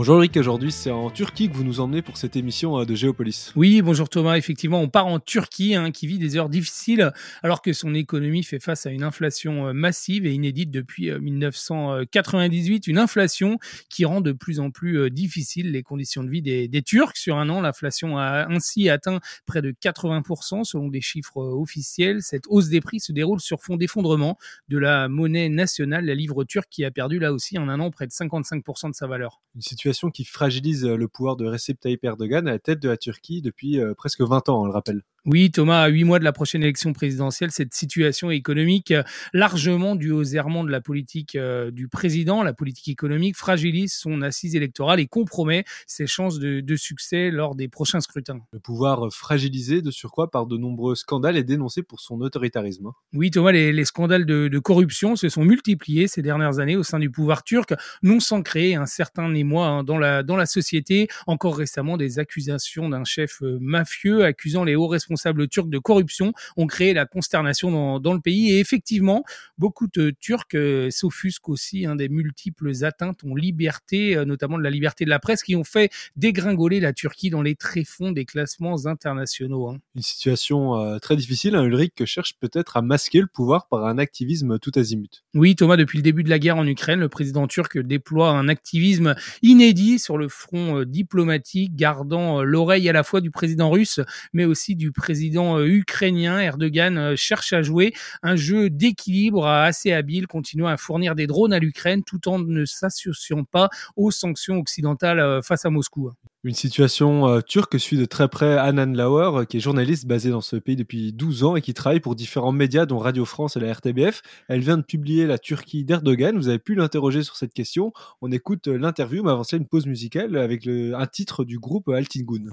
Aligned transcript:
Bonjour 0.00 0.16
Eric, 0.16 0.34
aujourd'hui 0.38 0.72
c'est 0.72 0.90
en 0.90 1.10
Turquie 1.10 1.50
que 1.50 1.54
vous 1.54 1.62
nous 1.62 1.78
emmenez 1.78 2.00
pour 2.00 2.16
cette 2.16 2.34
émission 2.34 2.80
euh, 2.80 2.86
de 2.86 2.94
Géopolis. 2.94 3.52
Oui, 3.54 3.82
bonjour 3.82 4.08
Thomas, 4.08 4.38
effectivement 4.38 4.80
on 4.80 4.88
part 4.88 5.06
en 5.06 5.20
Turquie 5.20 5.74
hein, 5.74 5.90
qui 5.90 6.06
vit 6.06 6.16
des 6.16 6.38
heures 6.38 6.48
difficiles 6.48 7.12
alors 7.42 7.60
que 7.60 7.74
son 7.74 7.94
économie 7.94 8.42
fait 8.42 8.60
face 8.60 8.86
à 8.86 8.92
une 8.92 9.02
inflation 9.02 9.66
euh, 9.66 9.72
massive 9.74 10.24
et 10.24 10.32
inédite 10.32 10.70
depuis 10.70 11.12
1998, 11.12 12.88
euh, 12.88 12.90
une 12.90 12.96
inflation 12.96 13.58
qui 13.90 14.06
rend 14.06 14.22
de 14.22 14.32
plus 14.32 14.58
en 14.58 14.70
plus 14.70 15.10
difficile 15.10 15.70
les 15.70 15.82
conditions 15.82 16.24
de 16.24 16.30
vie 16.30 16.40
des, 16.40 16.66
des 16.66 16.80
Turcs. 16.80 17.18
Sur 17.18 17.36
un 17.36 17.50
an, 17.50 17.60
l'inflation 17.60 18.16
a 18.16 18.46
ainsi 18.48 18.88
atteint 18.88 19.20
près 19.44 19.60
de 19.60 19.70
80% 19.70 20.64
selon 20.64 20.88
des 20.88 21.02
chiffres 21.02 21.42
officiels. 21.42 22.22
Cette 22.22 22.44
hausse 22.48 22.70
des 22.70 22.80
prix 22.80 23.00
se 23.00 23.12
déroule 23.12 23.40
sur 23.40 23.60
fond 23.60 23.76
d'effondrement 23.76 24.38
de 24.70 24.78
la 24.78 25.10
monnaie 25.10 25.50
nationale, 25.50 26.06
la 26.06 26.14
livre 26.14 26.44
turque 26.44 26.70
qui 26.70 26.86
a 26.86 26.90
perdu 26.90 27.18
là 27.18 27.34
aussi 27.34 27.58
en 27.58 27.68
un 27.68 27.80
an 27.80 27.90
près 27.90 28.06
de 28.06 28.12
55% 28.12 28.88
de 28.88 28.94
sa 28.94 29.06
valeur. 29.06 29.42
Une 29.54 29.60
situation 29.60 29.89
qui 29.92 30.24
fragilise 30.24 30.84
euh, 30.84 30.96
le 30.96 31.08
pouvoir 31.08 31.36
de 31.36 31.46
Recep 31.46 31.78
Tayyip 31.78 32.04
Erdogan 32.04 32.46
à 32.48 32.52
la 32.52 32.58
tête 32.58 32.80
de 32.80 32.88
la 32.88 32.96
Turquie 32.96 33.42
depuis 33.42 33.80
euh, 33.80 33.94
presque 33.94 34.20
20 34.20 34.48
ans, 34.48 34.62
on 34.62 34.64
le 34.64 34.72
rappelle. 34.72 35.02
Oui, 35.26 35.50
Thomas, 35.50 35.82
à 35.82 35.88
huit 35.88 36.04
mois 36.04 36.18
de 36.18 36.24
la 36.24 36.32
prochaine 36.32 36.62
élection 36.62 36.94
présidentielle, 36.94 37.50
cette 37.50 37.74
situation 37.74 38.30
économique, 38.30 38.90
euh, 38.90 39.02
largement 39.34 39.94
due 39.94 40.12
aux 40.12 40.24
errements 40.24 40.64
de 40.64 40.70
la 40.70 40.80
politique 40.80 41.36
euh, 41.36 41.70
du 41.70 41.88
président, 41.88 42.42
la 42.42 42.54
politique 42.54 42.88
économique, 42.88 43.36
fragilise 43.36 43.92
son 43.92 44.22
assise 44.22 44.56
électorale 44.56 44.98
et 44.98 45.06
compromet 45.06 45.64
ses 45.86 46.06
chances 46.06 46.38
de, 46.38 46.76
succès 46.76 47.30
lors 47.30 47.54
des 47.54 47.68
prochains 47.68 48.00
scrutins. 48.00 48.40
Le 48.52 48.60
pouvoir 48.60 49.06
euh, 49.08 49.10
fragilisé 49.10 49.82
de 49.82 49.90
surcroît 49.90 50.30
par 50.30 50.46
de 50.46 50.56
nombreux 50.56 50.94
scandales 50.94 51.36
est 51.36 51.44
dénoncé 51.44 51.82
pour 51.82 52.00
son 52.00 52.22
autoritarisme. 52.22 52.86
Hein. 52.86 52.94
Oui, 53.12 53.30
Thomas, 53.30 53.52
les, 53.52 53.84
scandales 53.84 54.24
de, 54.24 54.58
corruption 54.58 55.16
se 55.16 55.28
sont 55.28 55.44
multipliés 55.44 56.08
ces 56.08 56.22
dernières 56.22 56.60
années 56.60 56.76
au 56.76 56.82
sein 56.82 56.98
du 56.98 57.10
pouvoir 57.10 57.44
turc, 57.44 57.74
non 58.02 58.20
sans 58.20 58.42
créer 58.42 58.74
un 58.74 58.86
certain 58.86 59.34
émoi 59.34 59.66
hein, 59.66 59.84
dans, 59.84 59.98
la, 59.98 60.22
dans 60.22 60.36
la 60.36 60.46
société. 60.46 61.08
Encore 61.26 61.58
récemment, 61.58 61.98
des 61.98 62.18
accusations 62.18 62.88
d'un 62.88 63.04
chef 63.04 63.42
mafieux 63.42 64.24
accusant 64.24 64.64
les 64.64 64.76
hauts 64.76 64.86
responsables 64.86 65.09
responsables 65.10 65.48
turcs 65.48 65.68
de 65.68 65.78
corruption 65.78 66.32
ont 66.56 66.66
créé 66.66 66.94
la 66.94 67.04
consternation 67.04 67.98
dans, 67.98 68.14
le 68.14 68.20
pays. 68.20 68.52
Et 68.52 68.60
effectivement, 68.60 69.24
beaucoup 69.58 69.86
de 69.92 70.10
Turcs 70.20 70.44
euh, 70.54 70.90
s'offusquent 70.90 71.48
aussi 71.48 71.86
hein, 71.86 71.96
des 71.96 72.08
multiples 72.08 72.72
atteintes 72.84 73.20
aux 73.24 73.36
libertés, 73.36 74.16
euh, 74.16 74.24
notamment 74.24 74.58
de 74.58 74.62
la 74.62 74.70
liberté 74.70 75.04
de 75.04 75.10
la 75.10 75.18
presse, 75.18 75.42
qui 75.42 75.56
ont 75.56 75.64
fait 75.64 75.90
dégringoler 76.16 76.80
la 76.80 76.92
Turquie 76.92 77.30
dans 77.30 77.42
les 77.42 77.56
tréfonds 77.56 78.12
des 78.12 78.24
classements 78.24 78.86
internationaux. 78.86 79.68
Hein. 79.68 79.78
Une 79.96 80.02
situation 80.02 80.76
euh, 80.76 80.98
très 80.98 81.16
difficile, 81.16 81.56
hein, 81.56 81.64
Ulrich, 81.64 82.04
cherche 82.04 82.34
peut-être 82.38 82.76
à 82.76 82.82
masquer 82.82 83.20
le 83.20 83.26
pouvoir 83.26 83.66
par 83.68 83.86
un 83.86 83.98
activisme 83.98 84.58
tout 84.58 84.72
azimut. 84.76 85.24
Oui, 85.34 85.56
Thomas, 85.56 85.76
depuis 85.76 85.98
le 85.98 86.02
début 86.02 86.22
de 86.22 86.30
la 86.30 86.38
guerre 86.38 86.56
en 86.56 86.66
Ukraine, 86.66 87.00
le 87.00 87.08
président 87.08 87.46
turc 87.46 87.78
déploie 87.78 88.30
un 88.30 88.48
activisme 88.48 89.14
inédit 89.42 89.98
sur 89.98 90.18
le 90.18 90.28
front 90.28 90.84
diplomatique, 90.84 91.74
gardant 91.74 92.42
l'oreille 92.42 92.88
à 92.88 92.92
la 92.92 93.02
fois 93.02 93.20
du 93.20 93.30
président 93.30 93.70
russe, 93.70 94.00
mais 94.32 94.44
aussi 94.44 94.76
du 94.76 94.92
président 95.00 95.58
euh, 95.58 95.64
ukrainien 95.66 96.38
Erdogan 96.40 96.98
euh, 96.98 97.16
cherche 97.16 97.54
à 97.54 97.62
jouer 97.62 97.94
un 98.22 98.36
jeu 98.36 98.68
d'équilibre 98.68 99.46
assez 99.46 99.92
habile, 99.92 100.26
continuant 100.26 100.66
à 100.66 100.76
fournir 100.76 101.14
des 101.14 101.26
drones 101.26 101.54
à 101.54 101.58
l'Ukraine 101.58 102.02
tout 102.04 102.28
en 102.28 102.38
ne 102.38 102.66
s'associant 102.66 103.44
pas 103.44 103.70
aux 103.96 104.10
sanctions 104.10 104.58
occidentales 104.58 105.18
euh, 105.18 105.40
face 105.40 105.64
à 105.64 105.70
Moscou. 105.70 106.10
Une 106.42 106.54
situation 106.54 107.42
turque 107.42 107.78
suit 107.78 107.98
de 107.98 108.06
très 108.06 108.26
près 108.26 108.56
Anan 108.56 108.96
Lauer, 108.96 109.44
qui 109.46 109.58
est 109.58 109.60
journaliste 109.60 110.06
basé 110.06 110.30
dans 110.30 110.40
ce 110.40 110.56
pays 110.56 110.74
depuis 110.74 111.12
12 111.12 111.44
ans 111.44 111.54
et 111.54 111.60
qui 111.60 111.74
travaille 111.74 112.00
pour 112.00 112.14
différents 112.14 112.50
médias, 112.50 112.86
dont 112.86 112.96
Radio 112.96 113.26
France 113.26 113.58
et 113.58 113.60
la 113.60 113.70
RTBF. 113.70 114.22
Elle 114.48 114.60
vient 114.60 114.78
de 114.78 114.82
publier 114.82 115.26
La 115.26 115.36
Turquie 115.36 115.84
d'Erdogan. 115.84 116.38
Vous 116.38 116.48
avez 116.48 116.58
pu 116.58 116.74
l'interroger 116.74 117.22
sur 117.22 117.36
cette 117.36 117.52
question. 117.52 117.92
On 118.22 118.32
écoute 118.32 118.68
l'interview, 118.68 119.22
mais 119.22 119.32
avant 119.32 119.42
une 119.52 119.66
pause 119.66 119.84
musicale 119.84 120.38
avec 120.38 120.66
un 120.66 121.06
titre 121.06 121.44
du 121.44 121.58
groupe 121.58 121.90
Altingun. 121.90 122.46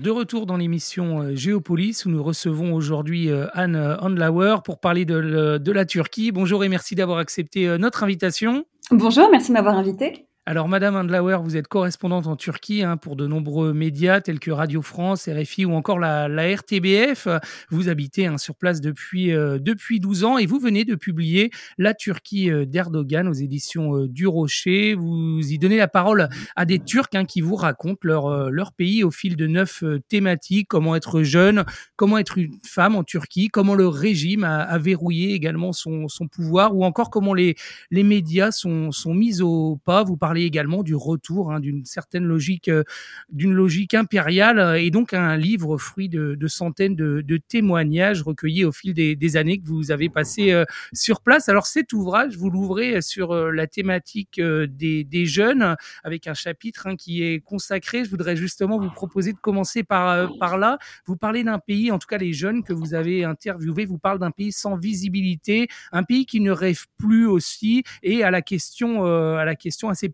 De 0.00 0.10
retour 0.10 0.46
dans 0.46 0.56
l'émission 0.56 1.22
euh, 1.22 1.34
Géopolis, 1.34 2.04
où 2.06 2.10
nous 2.10 2.22
recevons 2.22 2.72
aujourd'hui 2.72 3.30
euh, 3.30 3.46
Anne 3.52 3.96
Handlauer 4.00 4.56
pour 4.64 4.78
parler 4.78 5.04
de, 5.04 5.72
la 5.72 5.84
Turquie. 5.84 6.30
Bonjour 6.30 6.62
et 6.62 6.68
merci 6.68 6.94
d'avoir 6.94 7.18
accepté 7.18 7.66
euh, 7.66 7.78
notre 7.78 8.04
invitation. 8.04 8.64
Bonjour, 8.92 9.28
merci 9.30 9.48
de 9.48 9.54
m'avoir 9.54 9.76
invité. 9.76 10.27
Alors, 10.50 10.66
Madame 10.66 10.96
Andlauer, 10.96 11.42
vous 11.42 11.58
êtes 11.58 11.68
correspondante 11.68 12.26
en 12.26 12.34
Turquie 12.34 12.82
hein, 12.82 12.96
pour 12.96 13.16
de 13.16 13.26
nombreux 13.26 13.74
médias 13.74 14.22
tels 14.22 14.40
que 14.40 14.50
Radio 14.50 14.80
France, 14.80 15.28
RFI 15.28 15.66
ou 15.66 15.74
encore 15.74 15.98
la, 15.98 16.26
RTBF. 16.26 17.28
Vous 17.68 17.90
habitez 17.90 18.24
hein, 18.24 18.38
sur 18.38 18.54
place 18.54 18.80
depuis, 18.80 19.30
euh, 19.30 19.58
depuis 19.58 20.00
12 20.00 20.24
ans 20.24 20.38
et 20.38 20.46
vous 20.46 20.58
venez 20.58 20.86
de 20.86 20.94
publier 20.94 21.50
La 21.76 21.92
Turquie 21.92 22.50
euh, 22.50 22.64
d'Erdogan 22.64 23.28
aux 23.28 23.34
éditions 23.34 23.94
euh, 23.94 24.08
du 24.08 24.26
Rocher. 24.26 24.94
Vous 24.94 25.38
y 25.42 25.58
donnez 25.58 25.76
la 25.76 25.86
parole 25.86 26.30
à 26.56 26.64
des 26.64 26.78
Turcs 26.78 27.10
hein, 27.12 27.26
qui 27.26 27.42
vous 27.42 27.56
racontent 27.56 28.00
leur, 28.04 28.50
leur 28.50 28.72
pays 28.72 29.04
au 29.04 29.10
fil 29.10 29.36
de 29.36 29.46
neuf 29.46 29.84
thématiques. 30.08 30.68
Comment 30.68 30.96
être 30.96 31.22
jeune, 31.24 31.66
comment 31.96 32.16
être 32.16 32.38
une 32.38 32.58
femme 32.66 32.96
en 32.96 33.04
Turquie, 33.04 33.48
comment 33.48 33.74
le 33.74 33.86
régime 33.86 34.44
a, 34.44 34.78
verrouillé 34.78 35.34
également 35.34 35.74
son, 35.74 36.08
son 36.08 36.26
pouvoir 36.26 36.74
ou 36.74 36.86
encore 36.86 37.10
comment 37.10 37.34
les, 37.34 37.54
les 37.90 38.02
médias 38.02 38.50
sont, 38.50 38.92
sont 38.92 39.12
mis 39.12 39.42
au 39.42 39.78
pas. 39.84 40.04
Vous 40.04 40.16
parlez 40.16 40.37
également 40.44 40.82
du 40.82 40.94
retour 40.94 41.52
hein, 41.52 41.60
d'une 41.60 41.84
certaine 41.84 42.24
logique, 42.24 42.68
euh, 42.68 42.84
d'une 43.30 43.52
logique 43.52 43.94
impériale, 43.94 44.58
euh, 44.58 44.80
et 44.80 44.90
donc 44.90 45.14
un 45.14 45.36
livre 45.36 45.78
fruit 45.78 46.08
de, 46.08 46.36
centaines 46.46 46.96
de, 46.96 47.36
témoignages 47.48 48.22
recueillis 48.22 48.64
au 48.64 48.72
fil 48.72 48.94
des, 48.94 49.36
années 49.36 49.58
que 49.58 49.66
vous 49.66 49.90
avez 49.90 50.08
passé 50.08 50.52
euh, 50.52 50.64
sur 50.92 51.20
place. 51.20 51.48
Alors 51.48 51.66
cet 51.66 51.92
ouvrage, 51.92 52.36
vous 52.36 52.50
l'ouvrez 52.50 53.00
sur 53.02 53.34
la 53.34 53.66
thématique 53.66 54.40
des, 54.40 55.26
jeunes, 55.26 55.76
avec 56.04 56.26
un 56.26 56.34
chapitre 56.34 56.86
hein, 56.86 56.96
qui 56.96 57.22
est 57.22 57.40
consacré. 57.40 58.04
Je 58.04 58.10
voudrais 58.10 58.36
justement 58.36 58.78
vous 58.78 58.90
proposer 58.90 59.32
de 59.32 59.38
commencer 59.38 59.82
par, 59.82 60.58
là. 60.58 60.78
Vous 61.06 61.16
parlez 61.16 61.44
d'un 61.44 61.58
pays, 61.58 61.90
en 61.90 61.98
tout 61.98 62.06
cas 62.06 62.18
les 62.18 62.32
jeunes 62.32 62.62
que 62.62 62.72
vous 62.72 62.94
avez 62.94 63.24
interviewés, 63.24 63.84
vous 63.84 63.98
parlent 63.98 64.18
d'un 64.18 64.30
pays 64.30 64.52
sans 64.52 64.76
visibilité, 64.76 65.68
un 65.92 66.02
pays 66.02 66.26
qui 66.26 66.40
ne 66.40 66.50
rêve 66.50 66.86
plus 66.96 67.26
aussi, 67.26 67.84
et 68.02 68.24
à 68.24 68.30
la 68.30 68.42
question, 68.42 69.04
à 69.04 69.44
la 69.44 69.54
question 69.54 69.88
assez 69.88 70.08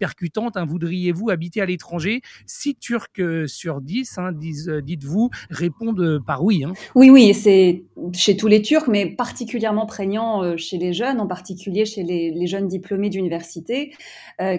Hein, 0.57 0.67
voudriez-vous 0.67 1.31
habiter 1.31 1.61
à 1.61 1.67
l'étranger? 1.67 2.21
6 2.47 2.77
Turcs 2.77 3.07
euh, 3.19 3.47
sur 3.47 3.81
10, 3.81 4.19
hein, 4.19 4.31
euh, 4.69 4.81
dites-vous, 4.81 5.31
répondent 5.51 6.01
euh, 6.01 6.21
par 6.25 6.45
oui. 6.45 6.65
Hein. 6.65 6.73
Oui, 6.95 7.11
oui, 7.11 7.35
c'est 7.35 7.85
chez 8.13 8.37
tous 8.37 8.47
les 8.47 8.63
Turcs, 8.63 8.89
mais 8.89 9.07
particulièrement 9.07 9.87
prégnant 9.87 10.57
chez 10.57 10.79
les 10.79 10.93
jeunes, 10.93 11.21
en 11.21 11.27
particulier 11.27 11.85
chez 11.85 12.03
les, 12.03 12.47
jeunes 12.47 12.69
diplômés 12.69 13.09
d'université, 13.09 13.93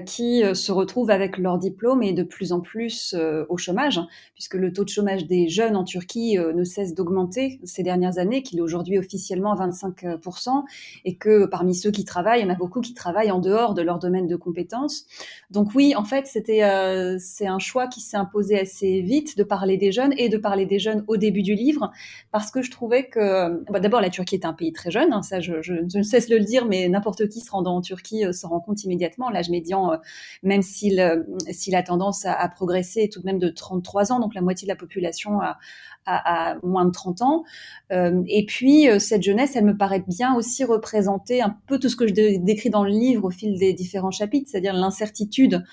qui 0.06 0.42
se 0.54 0.72
retrouvent 0.72 1.12
avec 1.12 1.38
leur 1.38 1.58
diplôme 1.58 2.02
et 2.02 2.14
de 2.14 2.24
plus 2.24 2.52
en 2.52 2.62
plus 2.62 3.16
au 3.50 3.58
chômage, 3.58 4.00
puisque 4.34 4.56
le 4.56 4.74
taux 4.74 4.84
de 4.84 4.90
chômage 4.90 5.28
des 5.28 5.48
jeunes 5.48 5.76
en 5.76 5.84
Turquie 5.84 6.38
ne 6.38 6.64
cesse 6.64 6.96
d'augmenter 6.96 7.60
ces 7.64 7.84
dernières 7.84 8.18
années, 8.18 8.42
qu'il 8.42 8.60
est 8.60 8.62
aujourd'hui 8.62 8.98
officiellement 8.98 9.54
à 9.54 9.68
25%, 9.68 10.64
et 11.04 11.16
que 11.16 11.46
parmi 11.46 11.76
ceux 11.76 11.92
qui 11.92 12.06
travaillent, 12.06 12.42
il 12.42 12.46
y 12.46 12.48
en 12.48 12.54
a 12.54 12.58
beaucoup 12.58 12.82
qui 12.82 12.94
travaillent 12.94 13.32
en 13.32 13.40
dehors 13.40 13.74
de 13.74 13.82
leur 13.82 14.00
domaine 14.00 14.28
de 14.28 14.36
compétences. 14.36 15.06
Donc 15.52 15.70
oui, 15.76 15.96
en 15.96 16.04
fait, 16.04 16.28
c'était 16.28 16.64
euh, 16.64 17.18
c'est 17.20 17.48
un 17.48 17.60
choix 17.60 17.88
qui 17.88 18.02
s'est 18.02 18.18
imposé 18.18 18.60
assez 18.60 19.02
vite 19.02 19.38
de 19.38 19.44
parler 19.44 19.78
des 19.78 19.92
jeunes 19.92 20.14
et 20.18 20.30
de 20.30 20.38
parler 20.38 20.66
des 20.66 20.80
jeunes 20.80 21.04
au 21.08 21.18
début 21.18 21.42
du 21.42 21.56
livre 21.56 21.92
parce 22.32 22.52
que 22.52 22.62
je 22.62 22.72
trouvais 22.72 23.08
que 23.08 23.64
bah, 23.72 23.80
d'abord 23.80 24.02
la 24.02 24.10
Turquie 24.10 24.36
est 24.36 24.46
un 24.46 24.54
pays 24.54 24.74
très 24.74 24.92
jeune, 24.92 25.14
hein, 25.14 25.22
ça 25.22 25.40
je, 25.40 25.54
ne 25.98 26.04
cesse 26.04 26.28
de 26.28 26.38
le 26.38 26.44
dire, 26.44 26.66
mais 26.66 26.88
n'importe 26.90 27.28
qui 27.30 27.42
se 27.42 27.52
rendant 27.52 27.76
en 27.78 27.82
Turquie 27.82 28.26
euh, 28.26 28.32
se 28.32 28.46
rend 28.46 28.60
compte 28.60 28.84
immédiatement. 28.84 29.30
L'âge 29.30 29.50
médian, 29.50 29.94
euh, 29.94 29.98
même 30.44 30.62
s'il 30.62 31.26
s'il 31.52 31.76
a 31.76 31.84
tendance 31.84 32.26
à, 32.26 32.48
progresser, 32.50 33.02
est 33.02 33.12
tout 33.12 33.20
de 33.20 33.26
même 33.26 33.40
de 33.40 33.50
33 33.50 34.12
ans, 34.12 34.20
donc 34.20 34.36
la 34.36 34.42
moitié 34.42 34.66
de 34.66 34.72
la 34.72 34.76
population 34.76 35.42
a, 35.42 35.58
à, 36.06 36.58
moins 36.64 36.86
de 36.86 36.92
30 36.92 37.22
ans. 37.22 37.44
Euh, 37.92 38.24
et 38.28 38.46
puis, 38.46 38.90
euh, 38.90 39.00
cette 39.00 39.24
jeunesse, 39.24 39.56
elle 39.56 39.66
me 39.66 39.78
paraît 39.78 40.04
bien 40.08 40.36
aussi 40.36 40.64
représenter 40.64 41.42
un 41.42 41.56
peu 41.68 41.80
tout 41.80 41.90
ce 41.90 41.96
que 41.96 42.08
je 42.08 42.14
décris 42.14 42.70
dans 42.70 42.84
le 42.84 42.92
livre 42.92 43.26
au 43.26 43.32
fil 43.32 43.58
des 43.58 43.74
différents 43.74 44.12
chapitres, 44.12 44.50
c'est-à-dire 44.50 44.74
l'incertitude 44.74 45.64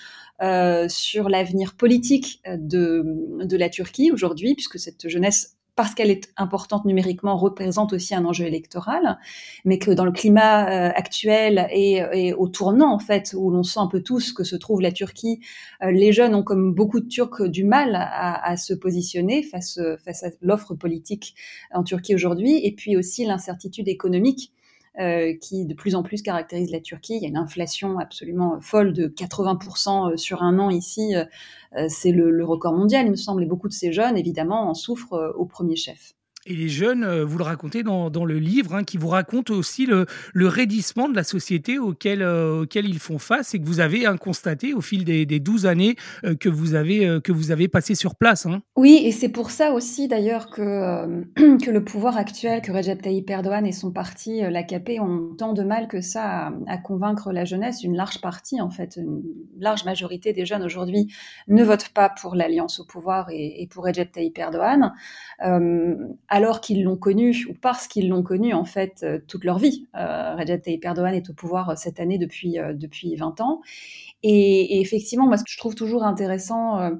euh, 0.42 0.88
sur 0.88 1.28
l'avenir 1.28 1.74
politique 1.74 2.42
de, 2.46 3.04
de 3.44 3.56
la 3.56 3.68
Turquie 3.68 4.10
aujourd'hui, 4.10 4.54
puisque 4.54 4.78
cette 4.78 5.08
jeunesse 5.08 5.56
parce 5.74 5.94
qu'elle 5.94 6.10
est 6.10 6.32
importante 6.36 6.84
numériquement, 6.84 7.36
représente 7.36 7.92
aussi 7.92 8.14
un 8.14 8.24
enjeu 8.24 8.44
électoral, 8.44 9.18
mais 9.64 9.78
que 9.78 9.90
dans 9.90 10.04
le 10.04 10.12
climat 10.12 10.68
euh, 10.68 10.92
actuel 10.94 11.66
et, 11.70 12.32
au 12.34 12.48
tournant, 12.48 12.92
en 12.92 12.98
fait, 12.98 13.34
où 13.36 13.50
l'on 13.50 13.62
sent 13.62 13.80
un 13.80 13.86
peu 13.86 14.02
tous 14.02 14.32
que 14.32 14.44
se 14.44 14.56
trouve 14.56 14.80
la 14.80 14.92
Turquie, 14.92 15.40
euh, 15.82 15.90
les 15.90 16.12
jeunes 16.12 16.34
ont, 16.34 16.42
comme 16.42 16.74
beaucoup 16.74 17.00
de 17.00 17.08
Turcs, 17.08 17.48
du 17.48 17.64
mal 17.64 17.94
à, 17.94 18.56
se 18.56 18.74
positionner 18.74 19.42
face, 19.42 19.80
face 20.04 20.24
à 20.24 20.28
l'offre 20.42 20.74
politique 20.74 21.34
en 21.72 21.82
Turquie 21.82 22.14
aujourd'hui, 22.14 22.60
et 22.64 22.74
puis 22.74 22.96
aussi 22.96 23.24
l'incertitude 23.24 23.88
économique 23.88 24.52
qui 25.40 25.64
de 25.66 25.74
plus 25.74 25.94
en 25.94 26.02
plus 26.02 26.22
caractérise 26.22 26.70
la 26.70 26.80
Turquie. 26.80 27.16
Il 27.16 27.22
y 27.22 27.26
a 27.26 27.28
une 27.28 27.36
inflation 27.36 27.98
absolument 27.98 28.60
folle 28.60 28.92
de 28.92 29.08
80% 29.08 30.16
sur 30.16 30.42
un 30.42 30.58
an 30.58 30.70
ici. 30.70 31.14
c'est 31.88 32.12
le, 32.12 32.30
le, 32.30 32.44
record 32.44 32.74
mondial, 32.74 33.06
il 33.06 33.10
me 33.10 33.16
semble, 33.16 33.42
et 33.42 33.46
beaucoup 33.46 33.68
de 33.68 33.72
ces 33.72 33.92
jeunes, 33.92 34.18
évidemment, 34.18 34.68
en 34.68 34.74
souffrent 34.74 35.34
au 35.36 35.46
premier 35.46 35.76
chef. 35.76 36.14
Et 36.44 36.56
les 36.56 36.68
jeunes, 36.68 37.04
euh, 37.04 37.24
vous 37.24 37.38
le 37.38 37.44
racontez 37.44 37.84
dans, 37.84 38.24
le 38.24 38.38
livre, 38.38 38.74
hein, 38.74 38.82
qui 38.82 38.96
vous 38.96 39.08
raconte 39.08 39.50
aussi 39.50 39.86
le, 39.86 40.06
le, 40.34 40.48
raidissement 40.48 41.08
de 41.08 41.14
la 41.14 41.22
société 41.22 41.78
auquel, 41.78 42.20
euh, 42.20 42.66
ils 42.74 42.98
font 42.98 43.18
face 43.18 43.54
et 43.54 43.60
que 43.60 43.64
vous 43.64 43.78
avez 43.78 44.06
hein, 44.06 44.16
constaté 44.16 44.74
au 44.74 44.80
fil 44.80 45.04
des, 45.04 45.24
des 45.24 45.38
12 45.38 45.66
années 45.66 45.94
euh, 46.24 46.34
que, 46.34 46.48
vous 46.48 46.74
avez, 46.74 47.20
que 47.22 47.30
vous 47.30 47.52
avez 47.52 47.68
passé 47.68 47.94
sur 47.94 48.16
place. 48.16 48.46
Hein. 48.46 48.62
Oui, 48.74 49.02
et 49.04 49.12
c'est 49.12 49.28
pour 49.28 49.52
ça 49.52 49.72
aussi 49.72 50.08
d'ailleurs 50.08 50.50
que, 50.50 51.22
que 51.64 51.70
le 51.70 51.84
pouvoir 51.84 52.16
actuel, 52.16 52.60
que 52.60 52.72
Recep 52.72 53.00
Tayyip 53.00 53.30
Erdogan 53.30 53.64
et 53.64 53.72
son 53.72 53.92
parti, 53.92 54.40
l'AKP, 54.40 55.00
ont 55.00 55.36
tant 55.38 55.52
de 55.52 55.62
mal 55.62 55.86
que 55.86 56.00
ça 56.00 56.48
à, 56.48 56.52
à, 56.66 56.78
convaincre 56.78 57.32
la 57.32 57.44
jeunesse. 57.44 57.84
Une 57.84 57.96
large 57.96 58.20
partie, 58.20 58.60
en 58.60 58.70
fait, 58.70 58.96
une 58.96 59.22
large 59.60 59.84
majorité 59.84 60.32
des 60.32 60.44
jeunes 60.44 60.64
aujourd'hui 60.64 61.06
ne 61.46 61.62
votent 61.62 61.90
pas 61.90 62.08
pour 62.08 62.34
l'alliance 62.34 62.80
au 62.80 62.84
pouvoir 62.84 63.30
et, 63.30 63.62
et 63.62 63.68
pour 63.68 63.84
Recep 63.84 64.10
Tayyip 64.10 64.36
Erdogan 64.38 64.92
alors 66.32 66.62
qu'ils 66.62 66.82
l'ont 66.82 66.96
connu 66.96 67.46
ou 67.50 67.52
parce 67.52 67.86
qu'ils 67.86 68.08
l'ont 68.08 68.22
connu 68.22 68.54
en 68.54 68.64
fait 68.64 69.02
euh, 69.02 69.18
toute 69.28 69.44
leur 69.44 69.58
vie. 69.58 69.86
Recep 69.92 70.62
Tayyip 70.62 70.82
Erdogan 70.82 71.14
est 71.14 71.28
au 71.28 71.34
pouvoir 71.34 71.68
euh, 71.68 71.74
cette 71.76 72.00
année 72.00 72.16
depuis 72.16 72.58
euh, 72.58 72.72
depuis 72.72 73.14
20 73.14 73.42
ans 73.42 73.60
et, 74.24 74.80
effectivement, 74.80 75.26
moi, 75.26 75.36
ce 75.36 75.42
que 75.42 75.50
je 75.50 75.58
trouve 75.58 75.74
toujours 75.74 76.04
intéressant 76.04 76.92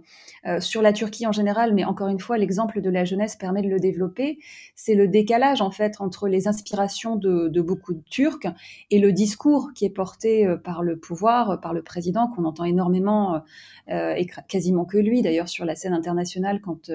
sur 0.59 0.83
la 0.83 0.93
Turquie 0.93 1.25
en 1.25 1.31
général, 1.31 1.73
mais 1.73 1.85
encore 1.85 2.09
une 2.09 2.19
fois, 2.19 2.37
l'exemple 2.37 2.81
de 2.81 2.91
la 2.91 3.05
jeunesse 3.05 3.37
permet 3.37 3.63
de 3.63 3.69
le 3.69 3.79
développer, 3.79 4.41
c'est 4.75 4.97
le 4.97 5.07
décalage 5.07 5.63
en 5.63 5.71
fait 5.71 6.01
entre 6.01 6.27
les 6.27 6.49
inspirations 6.49 7.15
de, 7.15 7.61
beaucoup 7.61 7.95
de 7.95 8.03
Turcs 8.11 8.49
et 8.91 8.99
le 8.99 9.13
discours 9.13 9.71
qui 9.73 9.85
est 9.85 9.91
porté 9.91 10.53
par 10.65 10.83
le 10.83 10.99
pouvoir, 10.99 11.61
par 11.61 11.73
le 11.73 11.83
président, 11.83 12.27
qu'on 12.27 12.45
entend 12.45 12.65
énormément, 12.65 13.41
et 13.89 14.27
quasiment 14.49 14.85
que 14.85 14.99
lui 14.99 15.23
d'ailleurs 15.23 15.49
sur 15.49 15.65
la 15.65 15.77
scène 15.77 15.95
internationale 15.95 16.61
quand, 16.61 16.91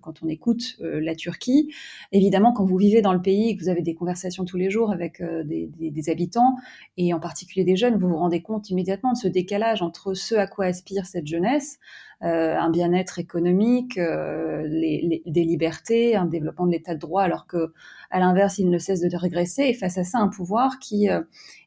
quand 0.00 0.22
on 0.22 0.28
écoute 0.28 0.76
la 0.80 1.16
Turquie. 1.16 1.72
Évidemment, 2.12 2.52
quand 2.52 2.64
vous 2.64 2.76
vivez 2.76 3.02
dans 3.02 3.12
le 3.12 3.22
pays 3.22 3.50
et 3.50 3.56
que 3.56 3.62
vous 3.62 3.68
avez 3.68 3.82
des 3.82 3.94
conversations 3.94 4.44
tous 4.44 4.56
les 4.56 4.70
jours 4.70 4.92
avec 4.92 5.22
des, 5.22 5.70
des, 5.78 6.10
habitants, 6.10 6.56
et 6.96 7.14
en 7.14 7.20
particulier 7.20 7.64
des 7.64 7.76
jeunes, 7.76 7.96
vous 7.96 8.08
vous 8.08 8.16
rendez 8.16 8.42
compte 8.42 8.70
immédiatement 8.70 9.12
de 9.12 9.18
ce 9.18 9.28
décalage 9.28 9.82
entre 9.82 10.14
ce 10.14 10.34
à 10.34 10.46
quoi 10.46 10.66
aspire 10.66 11.06
cette 11.06 11.26
jeunesse, 11.26 11.78
euh, 12.22 12.56
un 12.56 12.70
bien-être 12.70 13.18
économique, 13.18 13.98
euh, 13.98 14.68
des 14.68 15.42
libertés, 15.42 16.14
un 16.14 16.26
développement 16.26 16.66
de 16.66 16.72
l'état 16.72 16.94
de 16.94 17.00
droit, 17.00 17.22
alors 17.22 17.46
que 17.46 17.72
à 18.10 18.20
l'inverse, 18.20 18.58
il 18.58 18.70
ne 18.70 18.78
cesse 18.78 19.00
de 19.00 19.16
régresser. 19.16 19.62
Et 19.62 19.74
face 19.74 19.98
à 19.98 20.04
ça, 20.04 20.18
un 20.18 20.28
pouvoir 20.28 20.78
qui 20.78 21.08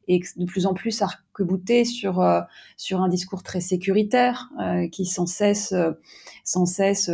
euh, 0.10 0.13
est 0.13 0.38
de 0.38 0.46
plus 0.46 0.66
en 0.66 0.74
plus 0.74 1.02
arc-bouté 1.02 1.86
sur 1.86 2.24
sur 2.78 3.02
un 3.02 3.10
discours 3.10 3.44
très 3.44 3.60
sécuritaire, 3.60 4.50
qui 4.92 5.06
sans 5.06 5.25
cesse 5.25 5.74
sans 6.44 6.66
cesse 6.66 7.12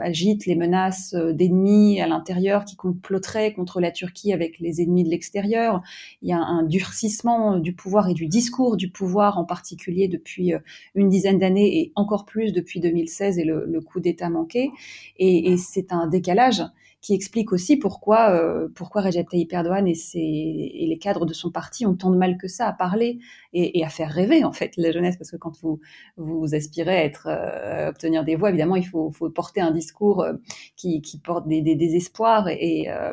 agite 0.00 0.46
les 0.46 0.54
menaces 0.54 1.14
d'ennemis 1.14 2.00
à 2.00 2.06
l'intérieur 2.06 2.64
qui 2.64 2.76
comploteraient 2.76 3.52
contre 3.52 3.80
la 3.80 3.90
Turquie 3.90 4.32
avec 4.32 4.60
les 4.60 4.82
ennemis 4.82 5.04
de 5.04 5.10
l'extérieur. 5.10 5.82
Il 6.22 6.28
y 6.28 6.32
a 6.32 6.38
un 6.38 6.62
durcissement 6.62 7.58
du 7.58 7.74
pouvoir 7.74 8.08
et 8.08 8.14
du 8.14 8.26
discours 8.26 8.76
du 8.76 8.90
pouvoir 8.90 9.38
en 9.38 9.44
particulier 9.44 10.06
depuis 10.06 10.52
une 10.94 11.08
dizaine 11.08 11.38
d'années 11.38 11.80
et 11.80 11.92
encore 11.96 12.26
plus 12.26 12.52
depuis 12.52 12.80
2016 12.80 13.38
et 13.38 13.44
le, 13.44 13.80
coup 13.80 14.00
d'État 14.00 14.30
manqué. 14.30 14.70
Et, 15.16 15.52
et 15.52 15.56
c'est 15.56 15.92
un 15.92 16.06
décalage 16.06 16.62
qui 17.04 17.12
explique 17.12 17.52
aussi 17.52 17.76
pourquoi, 17.76 18.30
euh, 18.30 18.68
pourquoi 18.74 19.02
Recep 19.02 19.28
Tayyip 19.28 19.52
Erdogan 19.52 19.86
et, 19.86 19.94
ses, 19.94 20.18
les 20.18 20.98
cadres 20.98 21.26
de 21.26 21.34
son 21.34 21.50
parti 21.50 21.84
ont 21.84 21.94
tant 21.94 22.10
de 22.10 22.16
mal 22.16 22.38
que 22.38 22.48
ça 22.48 22.66
à 22.66 22.72
parler 22.72 23.18
et, 23.52 23.84
à 23.84 23.90
faire 23.90 24.10
rêver 24.10 24.42
en 24.42 24.52
fait 24.52 24.72
la 24.78 24.90
jeunesse, 24.90 25.18
parce 25.18 25.30
que 25.30 25.36
quand 25.36 25.52
vous 25.60 25.80
vous 26.16 26.54
aspirez 26.54 27.12
à 27.26 27.28
euh, 27.28 27.90
obtenir 27.90 28.24
des 28.24 28.36
voix, 28.36 28.48
évidemment 28.48 28.76
il 28.76 28.86
faut, 28.86 29.10
faut 29.10 29.28
porter 29.28 29.60
un 29.60 29.70
discours 29.70 30.22
euh, 30.22 30.32
qui, 30.76 31.02
porte 31.22 31.46
des, 31.46 31.60
des, 31.60 31.76
des 31.76 31.94
espoirs 31.94 32.48
et, 32.48 32.86
euh, 32.88 33.12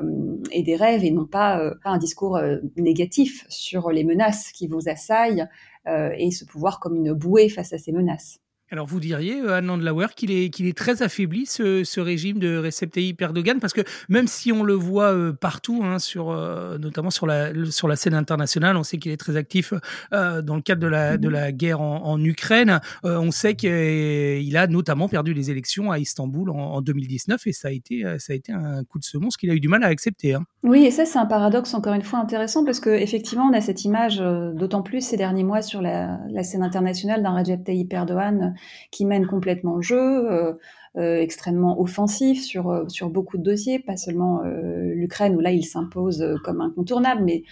et, 0.54 0.64
des 0.64 0.78
rêves 0.78 1.04
et 1.04 1.12
non 1.12 1.26
pas, 1.26 1.60
euh, 1.60 1.74
un 1.84 1.98
discours 1.98 2.40
négatif 2.78 3.46
sur 3.50 3.92
les 3.92 4.06
menaces 4.06 4.54
qui 4.54 4.68
vous 4.68 4.88
assaillent 4.88 5.46
et 5.86 6.32
ce 6.32 6.46
pouvoir 6.46 6.80
comme 6.80 6.96
une 6.96 7.12
bouée 7.12 7.50
face 7.50 7.74
à 7.74 7.78
ces 7.78 7.92
menaces. 7.92 8.40
Alors 8.74 8.88
vous 8.88 9.02
diriez, 9.02 9.42
euh, 9.42 9.58
Anne 9.58 9.68
Landlauer, 9.68 10.16
qu'il 10.16 10.32
est, 10.32 10.58
est 10.58 10.78
très 10.78 11.02
affaibli 11.02 11.46
ce, 11.46 11.84
ce, 11.84 12.00
régime 12.00 12.40
de 12.40 12.58
Recep 12.58 12.90
Tayyip 12.90 13.22
Erdogan, 13.22 13.60
parce 13.60 13.74
que 13.74 13.82
même 14.08 14.28
si 14.28 14.54
on 14.54 14.64
le 14.64 14.76
voit 14.76 15.14
euh, 15.14 15.34
partout, 15.34 15.82
hein, 15.84 16.00
sur, 16.00 16.30
euh, 16.30 16.78
notamment 16.78 17.10
sur 17.10 17.28
la, 17.28 17.52
sur 17.70 17.90
la 17.90 17.98
scène 17.98 18.14
internationale, 18.14 18.78
on 18.78 18.84
sait 18.84 18.98
qu'il 18.98 19.12
est 19.12 19.18
très 19.18 19.36
actif 19.36 19.74
dans 20.12 20.56
le 20.56 20.62
cadre 20.62 20.80
de 20.80 20.88
la, 20.88 21.18
de 21.18 21.28
la 21.28 21.52
guerre 21.52 21.82
en, 21.82 22.06
en 22.06 22.24
Ukraine. 22.24 22.80
on 23.04 23.32
sait 23.32 23.56
qu'il 23.56 24.58
a 24.58 24.68
notamment 24.68 25.10
perdu 25.10 25.34
les 25.34 25.52
élections 25.52 25.92
à 25.92 26.00
Istanbul 26.00 26.50
en, 26.50 26.76
en, 26.76 26.82
2019, 26.82 27.48
et 27.48 27.52
ça 27.52 27.68
a 27.68 27.72
été, 27.72 28.06
ça 28.20 28.32
a 28.32 28.36
été 28.38 28.54
un 28.54 28.86
coup 28.86 29.00
de 29.00 29.04
semonce 29.04 29.36
qu'il 29.36 29.50
a 29.50 29.54
eu 29.54 29.60
du 29.60 29.68
mal 29.68 29.84
à 29.84 29.88
accepter. 29.88 30.36
Hein. 30.36 30.46
Oui, 30.64 30.86
et 30.86 30.92
ça 30.92 31.06
c'est 31.06 31.20
un 31.20 31.26
paradoxe 31.26 31.74
encore 31.74 31.94
une 31.94 32.04
fois 32.04 32.20
intéressant, 32.20 32.64
parce 32.64 32.80
qu'effectivement 32.80 33.50
on 33.52 33.54
a 33.54 33.60
cette 33.60 33.84
image, 33.84 34.20
d'autant 34.20 34.82
plus 34.82 35.02
ces 35.02 35.18
derniers 35.18 35.44
mois 35.44 35.62
sur 35.62 35.82
la, 35.82 36.20
la 36.30 36.44
scène 36.44 36.64
internationale 36.64 37.22
d'un 37.22 37.38
Recep 37.38 37.66
Tayyip 37.66 37.92
Erdogan 37.92 38.56
qui 38.92 39.06
mène 39.06 39.28
complètement 39.28 39.76
le 39.76 39.82
jeu, 39.82 40.32
euh, 40.32 40.54
euh, 40.98 41.22
extrêmement 41.22 41.80
offensif 41.80 42.42
sur, 42.42 42.70
euh, 42.70 42.88
sur 42.90 43.10
beaucoup 43.10 43.38
de 43.38 43.44
dossiers, 43.44 43.80
pas 43.80 43.96
seulement 43.96 44.42
l'Ukraine 44.44 45.36
où 45.36 45.40
là 45.40 45.52
il 45.52 45.64
s'impose 45.64 46.26
comme 46.44 46.62
incontournable, 46.62 47.24
mais 47.24 47.44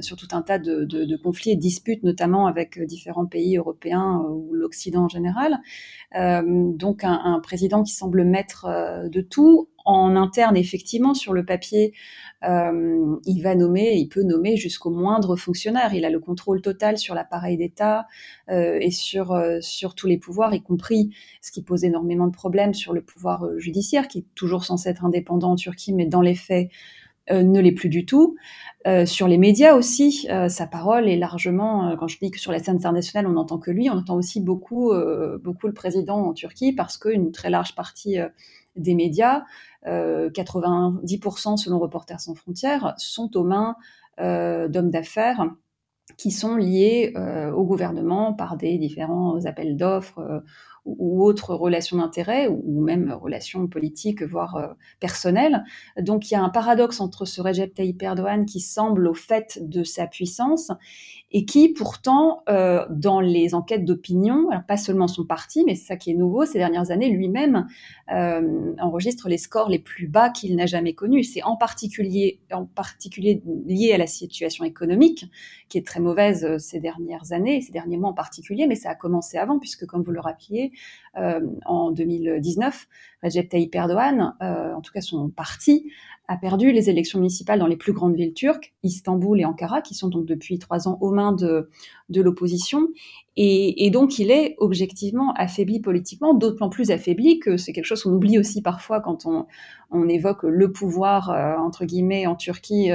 sur 0.00 0.16
tout 0.16 0.28
un 0.32 0.42
tas 0.42 0.58
de, 0.58 0.84
de, 0.84 1.04
de, 1.04 1.16
conflits 1.16 1.50
et 1.50 1.56
disputes, 1.56 2.02
notamment 2.02 2.46
avec 2.46 2.80
différents 2.82 3.26
pays 3.26 3.56
européens 3.56 4.24
ou 4.28 4.54
l'Occident 4.54 5.04
en 5.04 5.08
général. 5.08 5.58
Donc 6.14 7.04
un, 7.04 7.40
président 7.42 7.82
qui 7.82 7.92
semble 7.92 8.24
maître 8.24 8.66
de 9.10 9.20
tout 9.20 9.68
en 9.88 10.16
interne, 10.16 10.56
effectivement, 10.56 11.14
sur 11.14 11.32
le 11.32 11.46
papier, 11.46 11.94
euh, 12.44 13.16
il 13.24 13.40
va 13.40 13.54
nommer, 13.54 13.94
il 13.96 14.08
peut 14.08 14.22
nommer 14.22 14.56
jusqu'au 14.58 14.90
moindre 14.90 15.34
fonctionnaire. 15.34 15.94
Il 15.94 16.04
a 16.04 16.10
le 16.10 16.20
contrôle 16.20 16.60
total 16.60 16.98
sur 16.98 17.14
l'appareil 17.14 17.56
d'État 17.56 18.06
euh, 18.50 18.78
et 18.82 18.90
sur, 18.90 19.32
euh, 19.32 19.60
sur 19.62 19.94
tous 19.94 20.06
les 20.06 20.18
pouvoirs, 20.18 20.52
y 20.54 20.62
compris 20.62 21.14
ce 21.40 21.50
qui 21.50 21.62
pose 21.62 21.84
énormément 21.84 22.26
de 22.26 22.32
problèmes 22.32 22.74
sur 22.74 22.92
le 22.92 23.00
pouvoir 23.00 23.44
euh, 23.44 23.58
judiciaire, 23.58 24.08
qui 24.08 24.18
est 24.18 24.26
toujours 24.34 24.64
censé 24.66 24.90
être 24.90 25.06
indépendant 25.06 25.52
en 25.52 25.56
Turquie, 25.56 25.94
mais 25.94 26.04
dans 26.04 26.20
les 26.20 26.34
faits, 26.34 26.68
euh, 26.68 27.07
ne 27.30 27.60
l'est 27.60 27.72
plus 27.72 27.88
du 27.88 28.06
tout. 28.06 28.36
Euh, 28.86 29.04
sur 29.04 29.26
les 29.26 29.38
médias 29.38 29.74
aussi, 29.74 30.26
euh, 30.30 30.48
sa 30.48 30.66
parole 30.66 31.08
est 31.08 31.16
largement, 31.16 31.96
quand 31.98 32.08
je 32.08 32.18
dis 32.18 32.30
que 32.30 32.38
sur 32.38 32.52
la 32.52 32.58
scène 32.58 32.76
internationale, 32.76 33.26
on 33.26 33.32
n'entend 33.32 33.58
que 33.58 33.70
lui, 33.70 33.90
on 33.90 33.94
entend 33.94 34.16
aussi 34.16 34.40
beaucoup, 34.40 34.92
beaucoup 35.42 35.66
le 35.66 35.74
président 35.74 36.26
en 36.26 36.32
Turquie 36.32 36.72
parce 36.72 36.96
qu'une 36.96 37.32
très 37.32 37.50
large 37.50 37.74
partie 37.74 38.18
des 38.76 38.94
médias, 38.94 39.42
90% 39.84 41.56
selon 41.56 41.78
Reporters 41.78 42.20
sans 42.20 42.34
frontières, 42.34 42.94
sont 42.96 43.36
aux 43.36 43.44
mains 43.44 43.76
d'hommes 44.18 44.90
d'affaires 44.90 45.50
qui 46.16 46.30
sont 46.30 46.56
liés 46.56 47.14
au 47.54 47.64
gouvernement 47.64 48.32
par 48.32 48.56
des 48.56 48.78
différents 48.78 49.44
appels 49.44 49.76
d'offres 49.76 50.42
ou 50.84 51.24
autres 51.24 51.54
relations 51.54 51.98
d'intérêt, 51.98 52.48
ou 52.48 52.82
même 52.82 53.12
relations 53.12 53.66
politiques, 53.66 54.22
voire 54.22 54.56
euh, 54.56 54.68
personnelles. 55.00 55.64
Donc 56.00 56.30
il 56.30 56.34
y 56.34 56.36
a 56.36 56.42
un 56.42 56.48
paradoxe 56.48 57.00
entre 57.00 57.24
ce 57.24 57.40
Recep 57.40 57.74
Tayyip 57.74 58.02
Erdogan 58.02 58.46
qui 58.46 58.60
semble 58.60 59.06
au 59.06 59.14
fait 59.14 59.58
de 59.62 59.84
sa 59.84 60.06
puissance 60.06 60.72
et 61.30 61.44
qui 61.44 61.68
pourtant, 61.68 62.42
euh, 62.48 62.86
dans 62.90 63.20
les 63.20 63.54
enquêtes 63.54 63.84
d'opinion, 63.84 64.48
pas 64.66 64.78
seulement 64.78 65.08
son 65.08 65.26
parti, 65.26 65.62
mais 65.66 65.74
c'est 65.74 65.86
ça 65.86 65.96
qui 65.96 66.10
est 66.10 66.14
nouveau 66.14 66.46
ces 66.46 66.58
dernières 66.58 66.90
années, 66.90 67.10
lui-même 67.10 67.66
euh, 68.10 68.74
enregistre 68.80 69.28
les 69.28 69.36
scores 69.36 69.68
les 69.68 69.78
plus 69.78 70.08
bas 70.08 70.30
qu'il 70.30 70.56
n'a 70.56 70.64
jamais 70.64 70.94
connus. 70.94 71.24
C'est 71.24 71.42
en 71.42 71.56
particulier, 71.56 72.40
en 72.50 72.64
particulier 72.64 73.42
lié 73.66 73.92
à 73.92 73.98
la 73.98 74.06
situation 74.06 74.64
économique, 74.64 75.26
qui 75.68 75.76
est 75.76 75.86
très 75.86 76.00
mauvaise 76.00 76.56
ces 76.56 76.80
dernières 76.80 77.32
années, 77.32 77.60
ces 77.60 77.72
derniers 77.72 77.98
mois 77.98 78.10
en 78.10 78.14
particulier, 78.14 78.66
mais 78.66 78.74
ça 78.74 78.90
a 78.90 78.94
commencé 78.94 79.36
avant, 79.36 79.58
puisque 79.58 79.84
comme 79.84 80.02
vous 80.02 80.12
le 80.12 80.20
rappeliez, 80.20 80.67
euh, 81.16 81.40
en 81.64 81.90
2019, 81.90 82.86
Recep 83.22 83.48
Tayyip 83.48 83.74
Erdogan, 83.74 84.34
euh, 84.42 84.72
en 84.72 84.80
tout 84.80 84.92
cas 84.92 85.00
son 85.00 85.30
parti, 85.30 85.90
a 86.28 86.36
perdu 86.36 86.72
les 86.72 86.90
élections 86.90 87.18
municipales 87.18 87.58
dans 87.58 87.66
les 87.66 87.76
plus 87.76 87.92
grandes 87.92 88.14
villes 88.14 88.34
turques, 88.34 88.74
Istanbul 88.82 89.40
et 89.40 89.44
Ankara, 89.44 89.80
qui 89.80 89.94
sont 89.94 90.08
donc 90.08 90.26
depuis 90.26 90.58
trois 90.58 90.86
ans 90.86 90.98
aux 91.00 91.10
mains 91.10 91.32
de, 91.32 91.70
l'opposition. 92.14 92.88
Et, 93.36 93.90
donc, 93.90 94.18
il 94.18 94.30
est 94.30 94.56
objectivement 94.58 95.32
affaibli 95.34 95.80
politiquement, 95.80 96.34
d'autant 96.34 96.68
plus 96.68 96.90
affaibli 96.90 97.38
que 97.38 97.56
c'est 97.56 97.72
quelque 97.72 97.86
chose 97.86 98.02
qu'on 98.02 98.12
oublie 98.12 98.38
aussi 98.38 98.62
parfois 98.62 99.00
quand 99.00 99.26
on, 99.26 99.46
évoque 100.08 100.42
le 100.42 100.70
pouvoir, 100.70 101.30
euh, 101.30 101.56
entre 101.56 101.86
guillemets, 101.86 102.26
en 102.26 102.34
Turquie, 102.34 102.90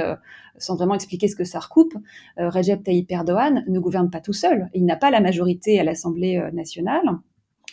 sans 0.58 0.76
vraiment 0.76 0.94
expliquer 0.94 1.28
ce 1.28 1.36
que 1.36 1.44
ça 1.44 1.58
recoupe. 1.58 1.94
Euh, 2.38 2.48
Recep 2.50 2.82
Tayyip 2.82 3.10
Erdogan 3.10 3.64
ne 3.66 3.78
gouverne 3.80 4.10
pas 4.10 4.20
tout 4.20 4.32
seul. 4.32 4.68
Il 4.74 4.84
n'a 4.84 4.96
pas 4.96 5.10
la 5.10 5.20
majorité 5.20 5.80
à 5.80 5.84
l'Assemblée 5.84 6.40
nationale. 6.52 7.18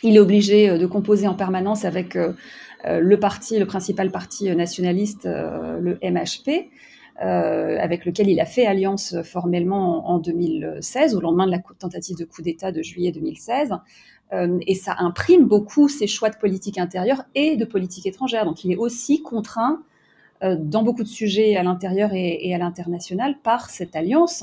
Il 0.02 0.16
est 0.16 0.20
obligé 0.20 0.78
de 0.78 0.86
composer 0.86 1.26
en 1.28 1.34
permanence 1.34 1.84
avec 1.84 2.16
euh, 2.84 3.00
le 3.00 3.18
parti, 3.18 3.58
le 3.58 3.66
principal 3.66 4.10
parti 4.10 4.54
nationaliste, 4.54 5.26
euh, 5.26 5.78
le 5.78 5.98
MHP, 6.02 6.70
euh, 7.22 7.78
avec 7.78 8.04
lequel 8.04 8.28
il 8.28 8.40
a 8.40 8.46
fait 8.46 8.66
alliance 8.66 9.16
formellement 9.22 10.10
en, 10.10 10.18
2016, 10.18 11.14
au 11.14 11.20
lendemain 11.20 11.46
de 11.46 11.52
la 11.52 11.60
tentative 11.78 12.16
de 12.16 12.24
coup 12.24 12.42
d'État 12.42 12.72
de 12.72 12.82
juillet 12.82 13.12
2016. 13.12 13.74
et 14.66 14.74
ça 14.74 14.96
imprime 14.98 15.44
beaucoup 15.44 15.88
ses 15.88 16.06
choix 16.06 16.30
de 16.30 16.36
politique 16.36 16.78
intérieure 16.78 17.22
et 17.34 17.56
de 17.56 17.66
politique 17.66 18.06
étrangère. 18.06 18.46
Donc 18.46 18.64
il 18.64 18.72
est 18.72 18.76
aussi 18.76 19.22
contraint 19.22 19.82
dans 20.40 20.82
beaucoup 20.82 21.02
de 21.02 21.08
sujets 21.08 21.54
à 21.54 21.62
l'intérieur 21.62 22.10
et, 22.14 22.52
à 22.54 22.58
l'international 22.58 23.36
par 23.42 23.68
cette 23.68 23.94
alliance 23.94 24.42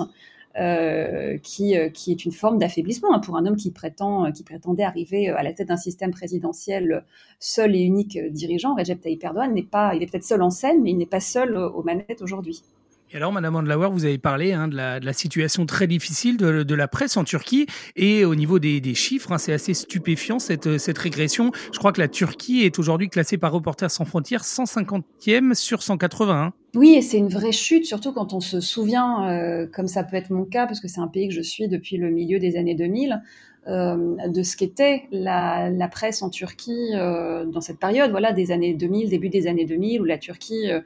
euh, 0.57 1.37
qui, 1.37 1.77
euh, 1.77 1.89
qui 1.89 2.11
est 2.11 2.25
une 2.25 2.31
forme 2.31 2.57
d'affaiblissement 2.57 3.13
hein, 3.13 3.19
pour 3.19 3.37
un 3.37 3.45
homme 3.45 3.55
qui, 3.55 3.69
prétend, 3.69 4.25
euh, 4.25 4.31
qui 4.31 4.43
prétendait 4.43 4.81
arriver 4.81 5.29
à 5.29 5.43
la 5.43 5.53
tête 5.53 5.67
d'un 5.67 5.77
système 5.77 6.09
présidentiel 6.09 7.03
seul 7.39 7.75
et 7.75 7.81
unique 7.81 8.17
dirigeant. 8.31 8.73
Recep 8.75 8.99
Tayyip 8.99 9.23
Erdogan 9.23 9.53
n'est 9.53 9.61
pas, 9.61 9.93
il 9.93 10.01
est 10.01 10.07
peut-être 10.07 10.23
seul 10.23 10.41
en 10.41 10.49
scène, 10.49 10.81
mais 10.81 10.89
il 10.89 10.97
n'est 10.97 11.05
pas 11.05 11.19
seul 11.19 11.55
aux 11.55 11.83
manettes 11.83 12.23
aujourd'hui. 12.23 12.63
Et 13.11 13.15
alors, 13.15 13.31
Madame 13.31 13.55
Andlauer, 13.55 13.89
vous 13.91 14.05
avez 14.05 14.19
parlé 14.19 14.53
hein, 14.53 14.67
de, 14.67 14.75
la, 14.75 14.99
de, 14.99 15.05
la, 15.05 15.13
situation 15.13 15.65
très 15.65 15.87
difficile 15.87 16.37
de, 16.37 16.61
de, 16.61 16.75
la 16.75 16.87
presse 16.87 17.17
en 17.17 17.23
Turquie 17.23 17.65
et 17.95 18.23
au 18.23 18.35
niveau 18.35 18.59
des, 18.59 18.81
des 18.81 18.93
chiffres, 18.93 19.31
hein, 19.31 19.39
c'est 19.39 19.51
assez 19.51 19.73
stupéfiant 19.73 20.37
cette, 20.37 20.77
cette 20.77 20.97
régression. 20.99 21.51
Je 21.73 21.79
crois 21.79 21.91
que 21.91 22.01
la 22.01 22.07
Turquie 22.07 22.61
est 22.61 22.77
aujourd'hui 22.77 23.09
classée 23.09 23.39
par 23.39 23.51
Reporters 23.51 23.89
sans 23.89 24.05
frontières 24.05 24.43
150e 24.43 25.55
sur 25.55 25.81
180. 25.81 26.39
Hein. 26.39 26.53
Oui, 26.75 26.93
et 26.97 27.01
c'est 27.01 27.17
une 27.17 27.29
vraie 27.29 27.51
chute, 27.51 27.85
surtout 27.85 28.13
quand 28.13 28.33
on 28.33 28.41
se 28.41 28.59
souvient, 28.59 29.27
euh, 29.27 29.65
comme 29.65 29.87
ça 29.87 30.03
peut 30.03 30.15
être 30.15 30.29
mon 30.29 30.45
cas, 30.45 30.67
parce 30.67 30.79
que 30.79 30.87
c'est 30.87 31.01
un 31.01 31.07
pays 31.07 31.29
que 31.29 31.33
je 31.33 31.41
suis 31.41 31.67
depuis 31.67 31.97
le 31.97 32.11
milieu 32.11 32.37
des 32.37 32.57
années 32.57 32.75
2000, 32.75 33.23
euh, 33.67 34.15
de 34.27 34.41
ce 34.41 34.55
qu'était 34.55 35.03
la, 35.11 35.69
la, 35.69 35.87
presse 35.89 36.21
en 36.21 36.29
Turquie 36.29 36.91
euh, 36.95 37.45
dans 37.45 37.61
cette 37.61 37.77
période, 37.77 38.09
voilà, 38.09 38.31
des 38.31 38.51
années 38.51 38.73
2000, 38.73 39.09
début 39.09 39.29
des 39.29 39.47
années 39.47 39.65
2000, 39.65 40.01
où 40.01 40.05
la 40.05 40.17
Turquie 40.17 40.71
euh, 40.71 40.79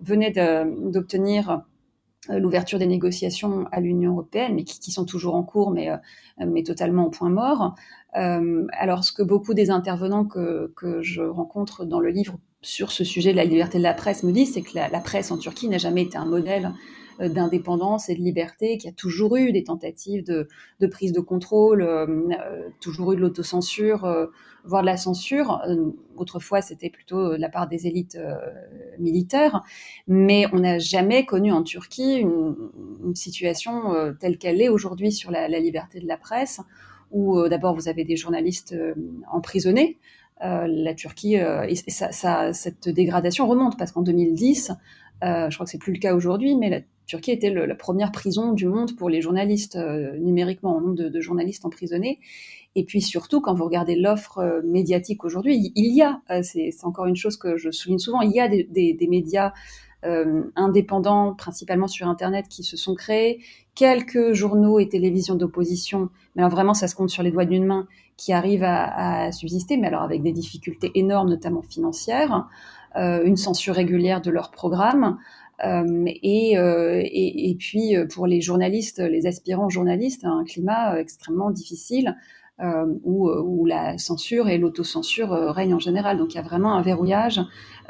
venait 0.00 0.30
d'obtenir 0.30 1.50
euh, 1.50 1.56
l'ouverture 2.38 2.78
des 2.78 2.86
négociations 2.86 3.66
à 3.72 3.80
l'Union 3.80 4.12
européenne, 4.12 4.54
mais 4.54 4.64
qui, 4.64 4.90
sont 4.90 5.04
toujours 5.04 5.34
en 5.34 5.42
cours, 5.42 5.70
mais, 5.70 5.90
euh, 5.90 6.62
totalement 6.64 7.06
au 7.06 7.10
point 7.10 7.30
mort. 7.30 7.74
Euh, 8.16 8.66
alors, 8.72 9.04
ce 9.04 9.12
que 9.12 9.22
beaucoup 9.22 9.54
des 9.54 9.70
intervenants 9.70 10.24
que, 10.24 10.72
je 11.00 11.22
rencontre 11.22 11.84
dans 11.84 12.00
le 12.00 12.10
livre 12.10 12.38
sur 12.62 12.92
ce 12.92 13.04
sujet 13.04 13.32
de 13.32 13.36
la 13.36 13.44
liberté 13.44 13.78
de 13.78 13.82
la 13.82 13.94
presse 13.94 14.22
me 14.22 14.32
disent, 14.32 14.54
c'est 14.54 14.62
que 14.62 14.74
la, 14.74 15.00
presse 15.00 15.30
en 15.30 15.38
Turquie 15.38 15.68
n'a 15.68 15.78
jamais 15.78 16.02
été 16.02 16.18
un 16.18 16.26
modèle 16.26 16.66
euh, 16.66 16.70
d'indépendance 17.28 18.08
et 18.08 18.14
de 18.14 18.20
liberté, 18.20 18.78
qui 18.78 18.88
a 18.88 18.92
toujours 18.92 19.36
eu 19.36 19.52
des 19.52 19.64
tentatives 19.64 20.24
de, 20.24 20.46
prise 20.86 21.12
de 21.12 21.20
contrôle, 21.20 21.82
euh, 21.82 22.06
euh, 22.06 22.68
toujours 22.80 23.12
eu 23.12 23.16
de 23.16 23.20
l'autocensure, 23.20 24.28
voire 24.64 24.82
de 24.82 24.86
la 24.86 24.96
censure. 24.96 25.60
autrefois, 26.16 26.62
c'était 26.62 26.90
plutôt 26.90 27.32
de 27.32 27.40
la 27.40 27.48
part 27.48 27.68
des 27.68 27.86
élites 27.86 28.18
militaires, 28.98 29.62
mais 30.06 30.46
on 30.52 30.58
n'a 30.60 30.78
jamais 30.78 31.24
connu 31.24 31.52
en 31.52 31.62
Turquie 31.62 32.16
une, 32.16 33.14
situation 33.14 34.14
telle 34.20 34.38
qu'elle 34.38 34.60
est 34.60 34.68
aujourd'hui 34.68 35.12
sur 35.12 35.30
la, 35.30 35.48
liberté 35.48 36.00
de 36.00 36.06
la 36.06 36.16
presse, 36.16 36.60
où 37.10 37.48
d'abord 37.48 37.74
vous 37.74 37.88
avez 37.88 38.04
des 38.04 38.16
journalistes 38.16 38.76
emprisonnés. 39.32 39.98
Euh, 40.42 40.66
la 40.66 40.94
Turquie, 40.94 41.38
euh, 41.38 41.66
cette 42.52 42.88
dégradation 42.88 43.46
remonte 43.46 43.76
parce 43.78 43.92
qu'en 43.92 44.02
2010, 44.02 44.70
euh, 44.70 44.74
je 45.22 45.54
crois 45.54 45.64
que 45.64 45.70
c'est 45.70 45.78
plus 45.78 45.92
le 45.92 45.98
cas 45.98 46.14
aujourd'hui, 46.14 46.56
mais 46.56 46.70
la 46.70 46.80
Turquie 47.10 47.32
était 47.32 47.50
la 47.50 47.74
première 47.74 48.12
prison 48.12 48.52
du 48.52 48.68
monde 48.68 48.94
pour 48.94 49.10
les 49.10 49.20
journalistes 49.20 49.74
euh, 49.74 50.16
numériquement, 50.18 50.76
en 50.76 50.80
nombre 50.80 50.94
de, 50.94 51.20
journalistes 51.20 51.64
emprisonnés. 51.64 52.20
Et 52.76 52.84
puis 52.84 53.02
surtout, 53.02 53.40
quand 53.40 53.52
vous 53.52 53.64
regardez 53.64 53.96
l'offre 53.96 54.38
euh, 54.38 54.60
médiatique 54.64 55.24
aujourd'hui, 55.24 55.72
il 55.74 55.92
y 55.92 56.02
a, 56.02 56.20
euh, 56.30 56.40
c'est 56.44 56.72
encore 56.84 57.06
une 57.06 57.16
chose 57.16 57.36
que 57.36 57.56
je 57.56 57.72
souligne 57.72 57.98
souvent, 57.98 58.20
il 58.20 58.30
y 58.30 58.38
a 58.38 58.46
des, 58.46 59.08
médias 59.10 59.52
euh, 60.04 60.44
indépendants, 60.56 61.34
principalement 61.34 61.88
sur 61.88 62.08
Internet, 62.08 62.46
qui 62.48 62.62
se 62.62 62.78
sont 62.78 62.94
créés, 62.94 63.40
quelques 63.74 64.32
journaux 64.32 64.78
et 64.78 64.88
télévisions 64.88 65.34
d'opposition, 65.34 66.08
mais 66.34 66.42
alors 66.42 66.50
vraiment 66.50 66.72
ça 66.72 66.88
se 66.88 66.94
compte 66.94 67.10
sur 67.10 67.22
les 67.22 67.30
doigts 67.30 67.44
d'une 67.44 67.66
main, 67.66 67.86
qui 68.16 68.32
arrivent 68.32 68.64
à, 68.64 69.32
subsister, 69.32 69.76
mais 69.76 69.88
alors 69.88 70.02
avec 70.02 70.22
des 70.22 70.32
difficultés 70.32 70.90
énormes, 70.94 71.28
notamment 71.28 71.62
financières, 71.62 72.32
euh, 72.34 72.79
une 72.96 73.36
censure 73.36 73.74
régulière 73.74 74.20
de 74.20 74.30
leurs 74.30 74.50
programmes, 74.50 75.18
euh, 75.64 76.04
et, 76.06 76.58
euh, 76.58 77.00
et, 77.02 77.50
et, 77.50 77.54
puis 77.54 77.94
pour 78.12 78.26
les 78.26 78.40
journalistes, 78.40 78.98
les 78.98 79.26
aspirants 79.26 79.68
journalistes, 79.68 80.24
un 80.24 80.44
climat 80.44 80.98
extrêmement 80.98 81.50
difficile 81.50 82.16
euh, 82.60 82.86
où, 83.04 83.30
où, 83.30 83.66
la 83.66 83.98
censure 83.98 84.48
et 84.48 84.58
l'autocensure 84.58 85.30
règnent 85.30 85.74
en 85.74 85.78
général. 85.78 86.18
Donc 86.18 86.34
il 86.34 86.36
y 86.36 86.40
a 86.40 86.42
vraiment 86.42 86.74
un 86.74 86.82
verrouillage 86.82 87.40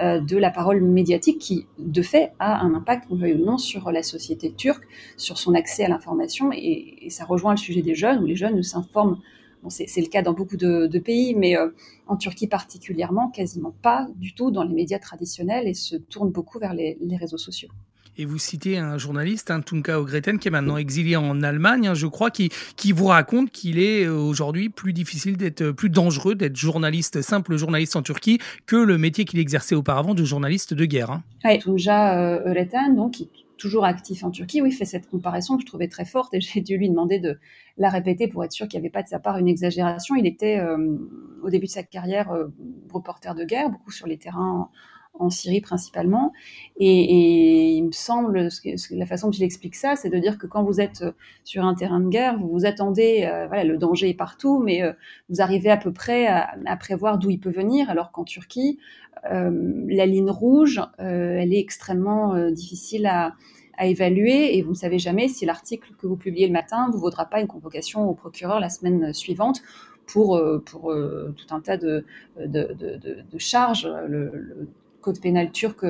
euh, 0.00 0.20
de 0.20 0.36
la 0.36 0.50
parole 0.50 0.80
médiatique 0.80 1.38
qui, 1.38 1.66
de 1.78 2.02
fait, 2.02 2.32
a 2.38 2.60
un 2.60 2.74
impact, 2.74 3.04
on 3.10 3.16
veuille 3.16 3.34
ou 3.34 3.44
non, 3.44 3.58
sur 3.58 3.90
la 3.92 4.02
société 4.02 4.52
turque, 4.52 4.84
sur 5.16 5.38
son 5.38 5.54
accès 5.54 5.84
à 5.84 5.88
l'information. 5.88 6.50
Et, 6.52 7.06
et, 7.06 7.10
ça 7.10 7.24
rejoint 7.24 7.52
le 7.52 7.58
sujet 7.58 7.82
des 7.82 7.94
jeunes, 7.94 8.22
où 8.22 8.26
les 8.26 8.36
jeunes 8.36 8.56
ne 8.56 8.62
s'informent 8.62 9.18
Bon, 9.62 9.68
c'est 9.68 10.00
le 10.00 10.08
cas 10.08 10.22
dans 10.22 10.32
beaucoup 10.32 10.56
de, 10.56 10.86
de 10.86 10.98
pays, 10.98 11.34
mais 11.34 11.56
euh, 11.56 11.68
en 12.06 12.16
Turquie 12.16 12.46
particulièrement, 12.46 13.28
quasiment 13.28 13.74
pas 13.82 14.08
du 14.16 14.34
tout 14.34 14.50
dans 14.50 14.64
les 14.64 14.74
médias 14.74 14.98
traditionnels 14.98 15.68
et 15.68 15.74
se 15.74 15.96
tournent 15.96 16.30
beaucoup 16.30 16.58
vers 16.58 16.72
les, 16.72 16.96
les 17.00 17.16
réseaux 17.16 17.38
sociaux. 17.38 17.68
Et 18.16 18.24
vous 18.24 18.38
citez 18.38 18.76
un 18.76 18.98
journaliste, 18.98 19.50
un 19.50 19.60
Tunka 19.60 20.00
Ogreten, 20.00 20.38
qui 20.38 20.48
est 20.48 20.50
maintenant 20.50 20.76
exilé 20.76 21.16
en 21.16 21.42
Allemagne, 21.42 21.88
hein, 21.88 21.94
je 21.94 22.06
crois, 22.06 22.30
qui, 22.30 22.50
qui 22.76 22.92
vous 22.92 23.06
raconte 23.06 23.50
qu'il 23.50 23.78
est 23.78 24.04
euh, 24.04 24.14
aujourd'hui 24.14 24.68
plus 24.68 24.92
difficile 24.92 25.36
d'être, 25.36 25.62
euh, 25.62 25.72
plus 25.72 25.90
dangereux 25.90 26.34
d'être 26.34 26.56
journaliste, 26.56 27.22
simple 27.22 27.56
journaliste 27.56 27.96
en 27.96 28.02
Turquie, 28.02 28.38
que 28.66 28.76
le 28.76 28.98
métier 28.98 29.24
qu'il 29.24 29.38
exerçait 29.38 29.74
auparavant 29.74 30.14
de 30.14 30.24
journaliste 30.24 30.74
de 30.74 30.84
guerre. 30.86 31.10
Hein. 31.10 31.22
Oui, 31.44 31.58
Tunca 31.58 32.42
Ogreten, 32.44 32.96
donc, 32.96 33.12
qui 33.12 33.28
toujours 33.60 33.84
actif 33.84 34.24
en 34.24 34.30
Turquie, 34.30 34.62
oui, 34.62 34.72
fait 34.72 34.86
cette 34.86 35.08
comparaison 35.08 35.56
que 35.56 35.62
je 35.62 35.66
trouvais 35.66 35.86
très 35.86 36.04
forte 36.04 36.34
et 36.34 36.40
j'ai 36.40 36.60
dû 36.60 36.76
lui 36.78 36.88
demander 36.88 37.20
de 37.20 37.38
la 37.76 37.90
répéter 37.90 38.26
pour 38.26 38.42
être 38.42 38.52
sûr 38.52 38.66
qu'il 38.66 38.80
n'y 38.80 38.86
avait 38.86 38.92
pas 38.92 39.02
de 39.02 39.08
sa 39.08 39.20
part 39.20 39.38
une 39.38 39.48
exagération. 39.48 40.16
Il 40.16 40.26
était 40.26 40.58
euh, 40.58 40.96
au 41.42 41.50
début 41.50 41.66
de 41.66 41.70
sa 41.70 41.82
carrière 41.82 42.32
euh, 42.32 42.48
reporter 42.92 43.34
de 43.34 43.44
guerre, 43.44 43.70
beaucoup 43.70 43.92
sur 43.92 44.06
les 44.06 44.18
terrains 44.18 44.70
en, 45.14 45.30
Syrie 45.30 45.60
principalement. 45.60 46.32
Et, 46.78 47.72
il 47.72 47.84
me 47.84 47.92
semble, 47.92 48.48
que, 48.48 48.94
la 48.94 49.06
façon 49.06 49.28
dont 49.28 49.32
il 49.32 49.42
explique 49.42 49.74
ça, 49.74 49.96
c'est 49.96 50.10
de 50.10 50.18
dire 50.18 50.38
que 50.38 50.46
quand 50.46 50.62
vous 50.62 50.80
êtes 50.80 51.04
sur 51.44 51.64
un 51.64 51.74
terrain 51.74 52.00
de 52.00 52.08
guerre, 52.08 52.38
vous 52.38 52.48
vous 52.48 52.66
attendez, 52.66 53.28
euh, 53.30 53.46
voilà, 53.46 53.64
le 53.64 53.76
danger 53.76 54.08
est 54.08 54.14
partout, 54.14 54.58
mais 54.58 54.82
euh, 54.82 54.92
vous 55.28 55.40
arrivez 55.40 55.70
à 55.70 55.76
peu 55.76 55.92
près 55.92 56.26
à, 56.26 56.76
prévoir 56.78 57.18
d'où 57.18 57.30
il 57.30 57.38
peut 57.38 57.50
venir, 57.50 57.90
alors 57.90 58.12
qu'en 58.12 58.24
Turquie, 58.24 58.78
euh, 59.30 59.84
la 59.88 60.06
ligne 60.06 60.30
rouge, 60.30 60.80
euh, 61.00 61.36
elle 61.38 61.52
est 61.52 61.58
extrêmement 61.58 62.34
euh, 62.34 62.50
difficile 62.50 63.06
à, 63.06 63.34
évaluer 63.82 64.58
et 64.58 64.62
vous 64.62 64.72
ne 64.72 64.76
savez 64.76 64.98
jamais 64.98 65.26
si 65.26 65.46
l'article 65.46 65.94
que 65.96 66.06
vous 66.06 66.16
publiez 66.18 66.46
le 66.46 66.52
matin 66.52 66.90
vous 66.92 66.98
vaudra 66.98 67.24
pas 67.24 67.40
une 67.40 67.46
convocation 67.46 68.10
au 68.10 68.12
procureur 68.12 68.60
la 68.60 68.68
semaine 68.68 69.14
suivante 69.14 69.62
pour, 70.06 70.38
pour 70.66 70.94
tout 71.34 71.54
un 71.54 71.60
tas 71.62 71.78
de, 71.78 72.04
de, 72.38 72.74
de, 72.74 73.38
charges. 73.38 73.88
Code 75.00 75.20
pénal 75.20 75.50
turc 75.52 75.84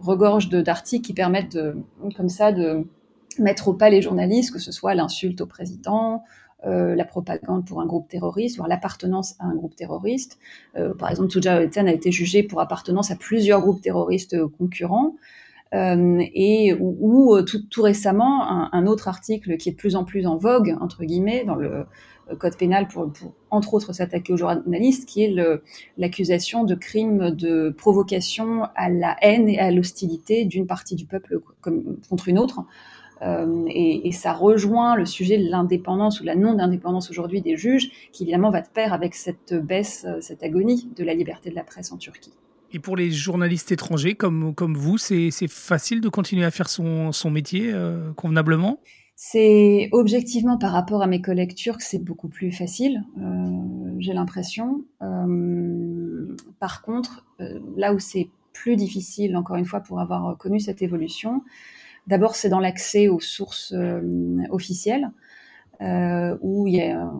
regorge 0.00 0.48
d'articles 0.48 1.06
qui 1.06 1.14
permettent 1.14 1.56
de, 1.56 1.76
comme 2.16 2.28
ça 2.28 2.52
de 2.52 2.86
mettre 3.38 3.68
au 3.68 3.74
pas 3.74 3.90
les 3.90 4.02
journalistes, 4.02 4.52
que 4.52 4.58
ce 4.58 4.72
soit 4.72 4.94
l'insulte 4.94 5.40
au 5.40 5.46
président, 5.46 6.22
euh, 6.64 6.94
la 6.94 7.04
propagande 7.04 7.66
pour 7.66 7.80
un 7.80 7.86
groupe 7.86 8.08
terroriste, 8.08 8.56
voire 8.56 8.68
l'appartenance 8.68 9.36
à 9.38 9.46
un 9.46 9.54
groupe 9.54 9.76
terroriste. 9.76 10.38
Euh, 10.76 10.94
par 10.94 11.10
exemple, 11.10 11.28
Tuja 11.28 11.62
Eten 11.62 11.86
a 11.86 11.92
été 11.92 12.10
jugé 12.10 12.42
pour 12.42 12.60
appartenance 12.60 13.10
à 13.10 13.16
plusieurs 13.16 13.60
groupes 13.60 13.80
terroristes 13.80 14.36
concurrents. 14.58 15.16
Euh, 15.74 16.22
et 16.32 16.74
ou, 16.74 16.96
ou 17.00 17.42
tout, 17.42 17.82
récemment 17.82 18.72
un, 18.72 18.86
autre 18.86 19.08
article 19.08 19.56
qui 19.56 19.68
est 19.68 19.72
de 19.72 19.76
plus 19.76 19.96
en 19.96 20.04
plus 20.04 20.24
en 20.24 20.36
vogue 20.36 20.76
entre 20.80 21.02
guillemets 21.02 21.44
dans 21.44 21.56
le 21.56 21.86
code 22.38 22.56
pénal 22.56 22.88
pour, 22.88 23.10
entre 23.50 23.74
autres 23.74 23.92
s'attaquer 23.92 24.32
aux 24.32 24.36
journalistes, 24.36 25.08
qui 25.08 25.22
est 25.22 25.34
l'accusation 25.96 26.64
de 26.64 26.74
crimes 26.74 27.30
de 27.30 27.70
provocation 27.76 28.64
à 28.74 28.88
la 28.88 29.16
haine 29.22 29.48
et 29.48 29.58
à 29.58 29.70
l'hostilité 29.70 30.44
d'une 30.44 30.66
partie 30.66 30.96
du 30.96 31.06
peuple 31.06 31.40
contre 32.08 32.28
une 32.28 32.38
autre. 32.38 32.60
Euh, 33.22 33.64
et, 33.68 34.12
ça 34.12 34.32
rejoint 34.32 34.94
le 34.94 35.06
sujet 35.06 35.38
de 35.38 35.48
l'indépendance 35.48 36.20
ou 36.20 36.24
la 36.24 36.34
non-indépendance 36.34 37.10
aujourd'hui 37.10 37.40
des 37.40 37.56
juges, 37.56 37.90
qui 38.12 38.24
évidemment 38.24 38.50
va 38.50 38.60
de 38.60 38.68
pair 38.68 38.92
avec 38.92 39.14
cette 39.14 39.54
baisse, 39.54 40.06
cette 40.20 40.42
agonie 40.42 40.90
de 40.96 41.04
la 41.04 41.14
liberté 41.14 41.50
de 41.50 41.54
la 41.54 41.64
presse 41.64 41.92
en 41.92 41.96
Turquie. 41.96 42.34
Et 42.72 42.78
pour 42.78 42.96
les 42.96 43.10
journalistes 43.10 43.72
étrangers 43.72 44.16
comme, 44.16 44.52
vous, 44.74 44.98
c'est 44.98 45.30
facile 45.48 46.00
de 46.00 46.08
continuer 46.08 46.44
à 46.44 46.50
faire 46.50 46.68
son, 46.68 47.12
son 47.12 47.30
métier 47.30 47.72
convenablement? 48.16 48.80
C'est 49.18 49.88
objectivement 49.92 50.58
par 50.58 50.72
rapport 50.72 51.02
à 51.02 51.06
mes 51.06 51.22
collègues 51.22 51.54
turcs, 51.54 51.80
c'est 51.80 51.98
beaucoup 51.98 52.28
plus 52.28 52.52
facile, 52.52 53.02
euh, 53.18 53.94
j'ai 53.98 54.12
l'impression. 54.12 54.84
Euh, 55.00 56.36
par 56.60 56.82
contre, 56.82 57.24
euh, 57.40 57.58
là 57.78 57.94
où 57.94 57.98
c'est 57.98 58.28
plus 58.52 58.76
difficile, 58.76 59.34
encore 59.38 59.56
une 59.56 59.64
fois, 59.64 59.80
pour 59.80 60.00
avoir 60.00 60.36
connu 60.36 60.60
cette 60.60 60.82
évolution, 60.82 61.42
d'abord 62.06 62.36
c'est 62.36 62.50
dans 62.50 62.60
l'accès 62.60 63.08
aux 63.08 63.18
sources 63.18 63.74
officielles, 64.50 65.10
où 65.80 66.66
il 66.66 66.74
y 66.74 66.82
a 66.82 67.10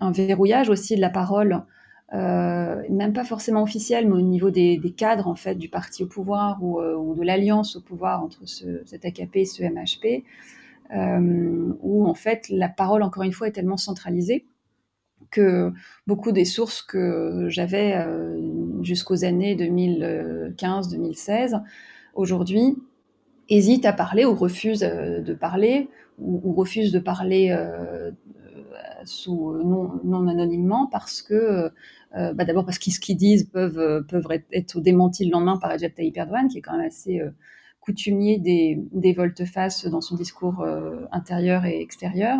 un, 0.00 0.12
verrouillage 0.12 0.70
aussi 0.70 0.96
de 0.96 1.02
la 1.02 1.10
parole, 1.10 1.64
même 2.12 3.12
pas 3.12 3.24
forcément 3.24 3.62
officiel, 3.62 4.08
mais 4.08 4.14
au 4.14 4.22
niveau 4.22 4.50
des, 4.50 4.94
cadres 4.96 5.28
en 5.28 5.34
fait 5.36 5.54
du 5.54 5.68
parti 5.68 6.02
au 6.02 6.06
pouvoir 6.06 6.62
ou, 6.62 7.14
de 7.14 7.22
l'alliance 7.22 7.76
au 7.76 7.82
pouvoir 7.82 8.22
entre 8.22 8.46
ce, 8.46 8.82
cet 8.86 9.04
AKP 9.04 9.36
et 9.36 9.44
ce 9.44 9.62
MHP 9.62 10.24
où 10.92 12.06
en 12.06 12.14
fait 12.14 12.48
la 12.48 12.68
parole, 12.68 13.02
encore 13.02 13.22
une 13.22 13.32
fois, 13.32 13.48
est 13.48 13.52
tellement 13.52 13.76
centralisée 13.76 14.46
que 15.30 15.72
beaucoup 16.06 16.32
des 16.32 16.44
sources 16.44 16.82
que 16.82 17.46
j'avais 17.48 17.96
euh, 17.96 18.82
jusqu'aux 18.82 19.24
années 19.24 19.56
2015-2016, 19.56 21.62
aujourd'hui, 22.14 22.76
hésitent 23.48 23.86
à 23.86 23.92
parler 23.92 24.24
ou 24.24 24.34
refusent 24.34 24.84
euh, 24.84 25.20
de 25.20 25.34
parler 25.34 25.88
ou, 26.18 26.52
refusent 26.52 26.92
de 26.92 26.98
parler 26.98 27.56
non, 29.24 30.28
anonymement 30.28 30.88
parce 30.90 31.20
que 31.20 31.70
bah 32.14 32.46
d'abord 32.46 32.64
parce 32.64 32.78
qu'ils 32.78 32.94
ce 32.94 33.00
qu'ils 33.00 33.18
disent 33.18 33.44
peuvent 33.44 34.02
peuvent 34.08 34.26
être 34.50 34.80
démentis 34.80 35.26
le 35.26 35.32
lendemain 35.32 35.58
par 35.58 35.70
Recep 35.70 35.94
Tayyip 35.94 36.16
Erdogan 36.16 36.48
qui 36.48 36.56
est 36.56 36.62
quand 36.62 36.78
même 36.78 36.86
assez 36.86 37.20
coutumier 37.86 38.38
des, 38.38 39.12
volte-face 39.14 39.86
dans 39.86 40.02
son 40.02 40.16
discours 40.16 40.60
euh, 40.60 41.06
intérieur 41.12 41.64
et 41.64 41.80
extérieur, 41.80 42.38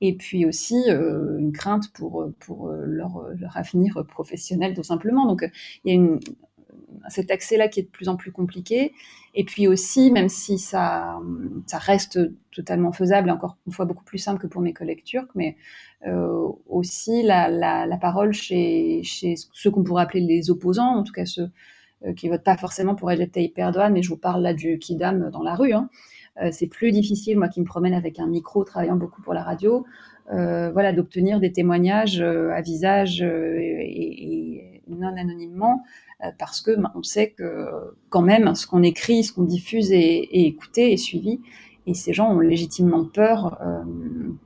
et 0.00 0.16
puis 0.16 0.46
aussi 0.46 0.82
euh, 0.88 1.38
une 1.38 1.52
crainte 1.52 1.92
pour, 1.92 2.32
pour 2.40 2.68
leur, 2.70 3.28
avenir 3.54 4.04
professionnel 4.08 4.74
tout 4.74 4.82
simplement. 4.82 5.26
Donc 5.26 5.48
il 5.84 5.92
y 5.92 5.92
a 5.92 5.94
une, 5.94 6.18
cet 7.08 7.30
accès-là 7.30 7.68
qui 7.68 7.80
est 7.80 7.84
de 7.84 7.88
plus 7.88 8.08
en 8.08 8.16
plus 8.16 8.32
compliqué. 8.32 8.92
Et 9.34 9.44
puis 9.44 9.68
aussi, 9.68 10.10
même 10.10 10.28
si 10.28 10.58
ça, 10.58 11.20
reste 11.72 12.18
totalement 12.52 12.92
faisable, 12.92 13.30
encore 13.30 13.56
une 13.66 13.72
fois 13.72 13.84
beaucoup 13.84 14.04
plus 14.04 14.18
simple 14.18 14.40
que 14.40 14.46
pour 14.46 14.60
mes 14.60 14.72
collègues 14.72 15.04
turcs, 15.04 15.30
mais 15.34 15.56
euh, 16.06 16.48
aussi 16.68 17.22
la, 17.22 17.98
parole 18.00 18.32
chez, 18.32 19.02
ceux 19.04 19.70
qu'on 19.70 19.84
pourrait 19.84 20.02
appeler 20.02 20.20
les 20.20 20.50
opposants, 20.50 20.96
en 20.96 21.02
tout 21.04 21.12
cas 21.12 21.26
ceux 21.26 21.42
euh, 21.42 21.48
qui 22.16 22.28
votent 22.28 22.44
pas 22.44 22.56
forcément 22.56 22.94
pour 22.94 23.08
Recep 23.08 23.30
Tayyip 23.30 23.58
mais 23.90 24.02
je 24.02 24.08
vous 24.08 24.16
parle 24.16 24.42
là 24.42 24.54
du 24.54 24.78
Kidam 24.78 25.30
dans 25.30 25.42
la 25.42 25.54
rue. 25.54 25.72
Hein. 25.72 25.88
Euh, 26.42 26.48
c'est 26.52 26.66
plus 26.66 26.92
difficile, 26.92 27.38
moi 27.38 27.48
qui 27.48 27.60
me 27.60 27.66
promène 27.66 27.94
avec 27.94 28.18
un 28.18 28.26
micro, 28.26 28.64
travaillant 28.64 28.96
beaucoup 28.96 29.22
pour 29.22 29.34
la 29.34 29.42
radio, 29.42 29.84
euh, 30.32 30.70
voilà, 30.70 30.92
d'obtenir 30.92 31.40
des 31.40 31.52
témoignages 31.52 32.20
à 32.20 32.60
visage 32.60 33.22
et, 33.22 34.80
non 34.88 35.16
anonymement, 35.16 35.82
parce 36.38 36.60
que 36.60 36.72
ben, 36.72 36.90
on 36.94 37.02
sait 37.02 37.30
que 37.30 37.68
quand 38.08 38.22
même 38.22 38.54
ce 38.54 38.66
qu'on 38.66 38.82
écrit, 38.82 39.22
ce 39.24 39.32
qu'on 39.32 39.44
diffuse 39.44 39.92
est, 39.92 40.28
écouté 40.32 40.92
et 40.92 40.96
suivi. 40.96 41.40
Et 41.86 41.94
ces 41.94 42.12
gens 42.12 42.30
ont 42.32 42.40
légitimement 42.40 43.04
peur 43.04 43.58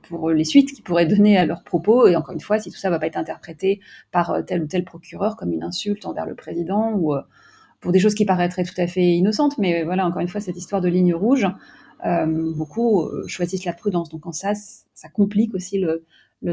pour 0.03 0.31
les 0.31 0.45
suites 0.45 0.71
qu'ils 0.71 0.83
pourraient 0.83 1.05
donner 1.05 1.37
à 1.37 1.45
leurs 1.45 1.63
propos. 1.63 2.07
Et 2.07 2.15
encore 2.15 2.33
une 2.33 2.39
fois, 2.39 2.59
si 2.59 2.71
tout 2.71 2.77
ça 2.77 2.89
va 2.89 2.97
pas 2.97 3.07
être 3.07 3.17
interprété 3.17 3.81
par 4.11 4.43
tel 4.45 4.63
ou 4.63 4.67
tel 4.67 4.83
procureur 4.83 5.35
comme 5.35 5.51
une 5.51 5.63
insulte 5.63 6.05
envers 6.05 6.25
le 6.25 6.35
président 6.35 6.93
ou 6.93 7.13
pour 7.85 7.91
des 7.91 7.99
choses 7.99 8.15
qui 8.15 8.25
paraîtraient 8.25 8.63
tout 8.63 8.81
à 8.81 8.87
fait 8.87 9.11
innocentes, 9.11 9.59
mais 9.59 9.83
voilà, 9.83 10.07
encore 10.07 10.19
une 10.19 10.27
fois, 10.27 10.41
cette 10.41 10.57
histoire 10.57 10.81
de 10.81 10.87
ligne 10.87 11.13
rouge, 11.13 11.45
euh, 12.03 12.51
beaucoup 12.55 13.03
euh, 13.03 13.27
choisissent 13.27 13.63
la 13.63 13.73
prudence. 13.73 14.09
Donc 14.09 14.25
en 14.25 14.31
ça, 14.31 14.53
ça 14.55 15.07
complique 15.07 15.53
aussi 15.53 15.77
le, 15.77 16.03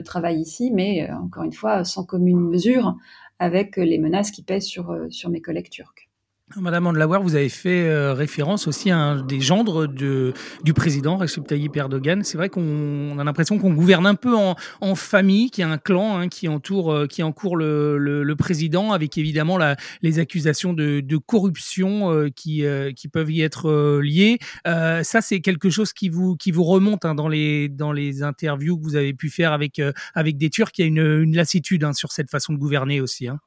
travail 0.05 0.41
ici, 0.41 0.71
mais 0.71 1.09
euh, 1.09 1.17
encore 1.17 1.45
une 1.45 1.55
fois, 1.55 1.85
sans 1.85 2.05
commune 2.05 2.39
mesure 2.39 2.97
avec 3.39 3.79
les 3.79 3.97
menaces 3.97 4.31
qui 4.31 4.43
pèsent 4.43 4.67
sur 4.67 5.31
mes 5.31 5.41
collègues 5.41 5.71
turcs. 5.71 6.12
Madame 6.61 6.87
Andlauer, 6.87 7.19
vous 7.23 7.35
avez 7.35 7.49
fait 7.49 7.89
euh, 7.89 8.13
référence 8.13 8.67
aussi 8.67 8.91
à 8.91 8.99
un 8.99 9.23
des 9.23 9.41
gendres 9.41 9.87
de, 9.87 10.35
du 10.65 10.75
président 10.75 11.17
Recep 11.17 11.47
Tayyip 11.47 11.77
Erdogan. 11.77 12.23
C'est 12.25 12.37
vrai 12.37 12.49
qu'on 12.49 13.19
a 13.19 13.25
l'impression 13.25 13.59
qu'on 13.59 13.73
gouverne 13.73 14.07
un 14.07 14.15
peu 14.15 14.37
en, 14.37 14.57
en 14.81 14.95
famille, 14.95 15.51
qu'il 15.51 15.63
y 15.63 15.65
a 15.65 15.71
un 15.71 15.79
clan 15.79 16.19
hein, 16.19 16.29
qui 16.29 16.49
entoure, 16.49 16.93
euh, 16.93 17.07
qui 17.07 17.23
encourt 17.23 17.57
le, 17.57 17.97
le, 17.97 18.23
le, 18.23 18.37
président, 18.37 18.93
avec 18.93 19.17
évidemment 19.19 19.57
la, 19.57 19.77
les 20.03 20.19
accusations 20.19 20.73
de, 20.73 21.01
de 21.01 21.17
corruption 21.17 22.13
euh, 22.13 22.29
qui, 22.29 22.65
qui 22.97 23.09
peuvent 23.09 23.31
y 23.31 23.43
être 23.43 24.01
liées. 24.01 24.39
ça, 24.65 25.21
c'est 25.21 25.41
quelque 25.41 25.71
chose 25.71 25.93
qui 25.93 26.09
vous, 26.09 26.37
qui 26.37 26.51
vous 26.51 26.65
remonte 26.65 27.05
hein, 27.05 27.15
dans, 27.15 27.29
les, 27.29 27.69
dans 27.69 27.93
les 27.93 28.23
interviews 28.23 28.79
que 28.79 28.83
vous 28.83 28.97
avez 28.97 29.15
pu 29.15 29.31
faire 29.31 29.53
avec, 29.53 29.81
avec 30.15 30.37
des 30.37 30.51
Turcs. 30.51 30.73
Il 30.79 30.83
y 30.83 30.85
a 30.85 30.87
une, 30.89 31.23
une 31.23 31.37
lassitude 31.37 31.85
hein, 31.85 31.93
sur 31.93 32.13
cette 32.13 32.31
façon 32.31 32.53
de 32.53 32.59
gouverner 32.59 33.01
aussi. 33.01 33.29
Hein. 33.29 33.39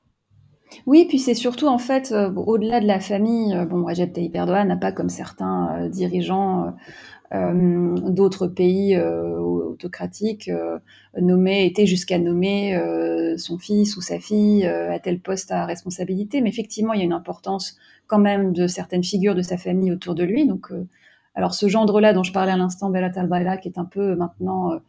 Oui, 0.86 1.06
puis 1.08 1.20
c'est 1.20 1.34
surtout 1.34 1.68
en 1.68 1.78
fait, 1.78 2.12
euh, 2.12 2.32
au-delà 2.34 2.80
de 2.80 2.88
la 2.88 3.00
famille, 3.00 3.54
euh, 3.54 3.66
bon, 3.66 3.86
Recep 3.86 4.14
Tayyip 4.14 4.36
n'a 4.36 4.78
pas 4.78 4.92
comme 4.92 5.10
certains 5.10 5.78
euh, 5.80 5.90
dirigeants 5.90 6.74
d'autres 7.32 8.48
pays 8.48 8.98
autocratiques 8.98 10.50
nommé, 11.20 11.66
été 11.66 11.86
jusqu'à 11.86 12.18
nommer 12.18 12.80
son 13.38 13.58
fils 13.58 13.98
ou 13.98 14.02
sa 14.02 14.20
fille 14.20 14.66
à 14.66 15.00
tel 15.00 15.20
poste 15.20 15.52
à 15.52 15.66
responsabilité. 15.66 16.40
Mais 16.40 16.48
effectivement, 16.48 16.94
il 16.94 17.00
y 17.00 17.02
a 17.02 17.06
une 17.06 17.12
importance 17.12 17.78
quand 18.08 18.20
même 18.20 18.54
de 18.54 18.68
certaines 18.68 19.04
figures 19.04 19.36
de 19.36 19.42
sa 19.42 19.58
famille 19.58 19.92
autour 19.92 20.16
de 20.16 20.24
lui. 20.24 20.48
Donc, 20.48 20.72
alors 21.34 21.56
ce 21.56 21.68
gendre-là 21.68 22.14
dont 22.14 22.24
je 22.24 22.32
parlais 22.32 22.54
à 22.54 22.58
l'instant, 22.58 22.90
Belat 22.90 23.12
al 23.16 23.60
qui 23.60 23.68
est 23.68 23.80
un 23.80 23.86
peu 23.86 24.16
maintenant 24.16 24.80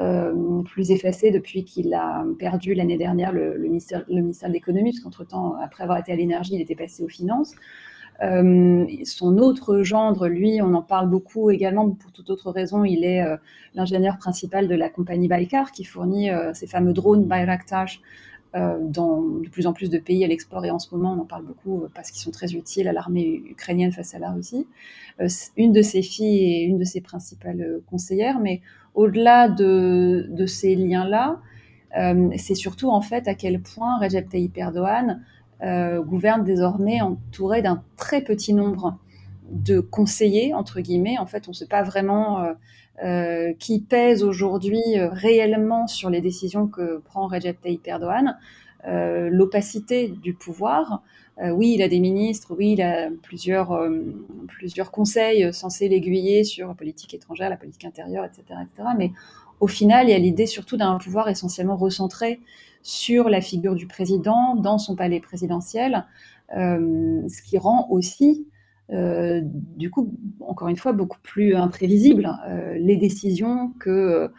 euh, 0.00 0.62
plus 0.62 0.90
effacé 0.90 1.30
depuis 1.30 1.64
qu'il 1.64 1.92
a 1.92 2.24
perdu 2.38 2.72
l'année 2.72 2.96
dernière 2.96 3.30
le, 3.30 3.58
ministère, 3.58 4.04
le 4.08 4.22
ministère 4.22 4.48
de 4.48 4.54
l'économie, 4.54 4.92
parce 4.92 5.00
qu'entre-temps, 5.00 5.56
après 5.62 5.82
avoir 5.82 5.98
été 5.98 6.12
à 6.12 6.16
l'énergie, 6.16 6.54
il 6.54 6.62
était 6.62 6.74
passé 6.74 7.02
aux 7.02 7.08
finances. 7.08 7.54
Euh, 8.22 8.86
son 9.04 9.36
autre 9.36 9.82
gendre, 9.82 10.28
lui, 10.28 10.62
on 10.62 10.72
en 10.74 10.82
parle 10.82 11.10
beaucoup 11.10 11.50
également 11.50 11.90
pour 11.90 12.10
toute 12.10 12.30
autre 12.30 12.50
raison. 12.50 12.84
Il 12.84 13.04
est 13.04 13.22
euh, 13.22 13.36
l'ingénieur 13.74 14.16
principal 14.16 14.66
de 14.66 14.74
la 14.74 14.88
compagnie 14.88 15.28
Baykar 15.28 15.72
qui 15.72 15.84
fournit 15.84 16.30
ces 16.54 16.66
fameux 16.66 16.94
drones 16.94 17.24
Bayraktar 17.24 17.88
dans 18.54 19.22
de 19.22 19.48
plus 19.48 19.66
en 19.66 19.72
plus 19.72 19.90
de 19.90 19.98
pays 19.98 20.24
à 20.24 20.28
l'export. 20.28 20.64
Et 20.64 20.70
en 20.70 20.78
ce 20.78 20.94
moment, 20.94 21.12
on 21.12 21.20
en 21.22 21.26
parle 21.26 21.44
beaucoup 21.44 21.84
parce 21.94 22.10
qu'ils 22.10 22.22
sont 22.22 22.30
très 22.30 22.54
utiles 22.54 22.86
à 22.88 22.92
l'armée 22.92 23.42
ukrainienne 23.50 23.92
face 23.92 24.14
à 24.14 24.18
la 24.18 24.30
Russie. 24.30 24.66
une 25.56 25.72
de 25.72 25.82
ses 25.82 26.02
filles 26.02 26.44
est 26.44 26.64
une 26.64 26.78
de 26.78 26.84
ses 26.84 27.00
principales 27.00 27.80
conseillères, 27.90 28.40
mais 28.40 28.60
au-delà 28.94 29.48
de, 29.48 30.44
ces 30.46 30.74
liens-là, 30.74 31.40
euh, 31.98 32.30
c'est 32.36 32.54
surtout 32.54 32.90
en 32.90 33.00
fait 33.00 33.28
à 33.28 33.34
quel 33.34 33.60
point 33.60 33.98
Recep 33.98 34.28
Tayyip 34.28 34.56
Erdogan 34.56 35.22
euh, 35.62 36.02
gouverne 36.02 36.42
désormais 36.44 37.00
entouré 37.00 37.62
d'un 37.62 37.82
très 37.96 38.22
petit 38.22 38.54
nombre 38.54 38.98
de 39.50 39.80
conseillers, 39.80 40.54
entre 40.54 40.80
guillemets. 40.80 41.18
En 41.18 41.26
fait, 41.26 41.44
on 41.46 41.50
ne 41.50 41.56
sait 41.56 41.66
pas 41.66 41.82
vraiment 41.82 42.46
euh, 43.04 43.52
qui 43.58 43.80
pèse 43.80 44.24
aujourd'hui 44.24 44.82
réellement 44.96 45.86
sur 45.86 46.08
les 46.08 46.20
décisions 46.20 46.66
que 46.66 46.98
prend 46.98 47.26
Recep 47.26 47.60
Tayyip 47.60 47.86
Erdogan. 47.86 48.38
L'opacité 48.86 50.08
du 50.08 50.34
pouvoir, 50.34 51.02
oui, 51.40 51.74
il 51.74 51.82
a 51.82 51.88
des 51.88 52.00
ministres, 52.00 52.54
oui, 52.56 52.72
il 52.72 52.82
a 52.82 53.10
plusieurs, 53.22 53.80
plusieurs 54.48 54.90
conseils 54.90 55.52
censés 55.52 55.88
l'aiguiller 55.88 56.44
sur 56.44 56.68
la 56.68 56.74
politique 56.74 57.14
étrangère, 57.14 57.48
la 57.48 57.56
politique 57.56 57.84
intérieure, 57.84 58.24
etc., 58.24 58.42
etc. 58.62 58.88
Mais 58.98 59.12
au 59.60 59.68
final, 59.68 60.08
il 60.08 60.10
y 60.10 60.14
a 60.14 60.18
l'idée 60.18 60.46
surtout 60.46 60.76
d'un 60.76 60.98
pouvoir 60.98 61.28
essentiellement 61.28 61.76
recentré 61.76 62.40
sur 62.82 63.28
la 63.28 63.40
figure 63.40 63.76
du 63.76 63.86
président 63.86 64.56
dans 64.56 64.78
son 64.78 64.96
palais 64.96 65.20
présidentiel, 65.20 66.04
ce 66.50 67.42
qui 67.42 67.58
rend 67.58 67.86
aussi 67.90 68.46
du 68.90 69.90
coup, 69.90 70.14
encore 70.40 70.68
une 70.68 70.76
fois, 70.76 70.92
beaucoup 70.92 71.20
plus 71.22 71.54
imprévisible 71.54 72.30
les 72.74 72.96
décisions 72.96 73.72
que 73.80 74.30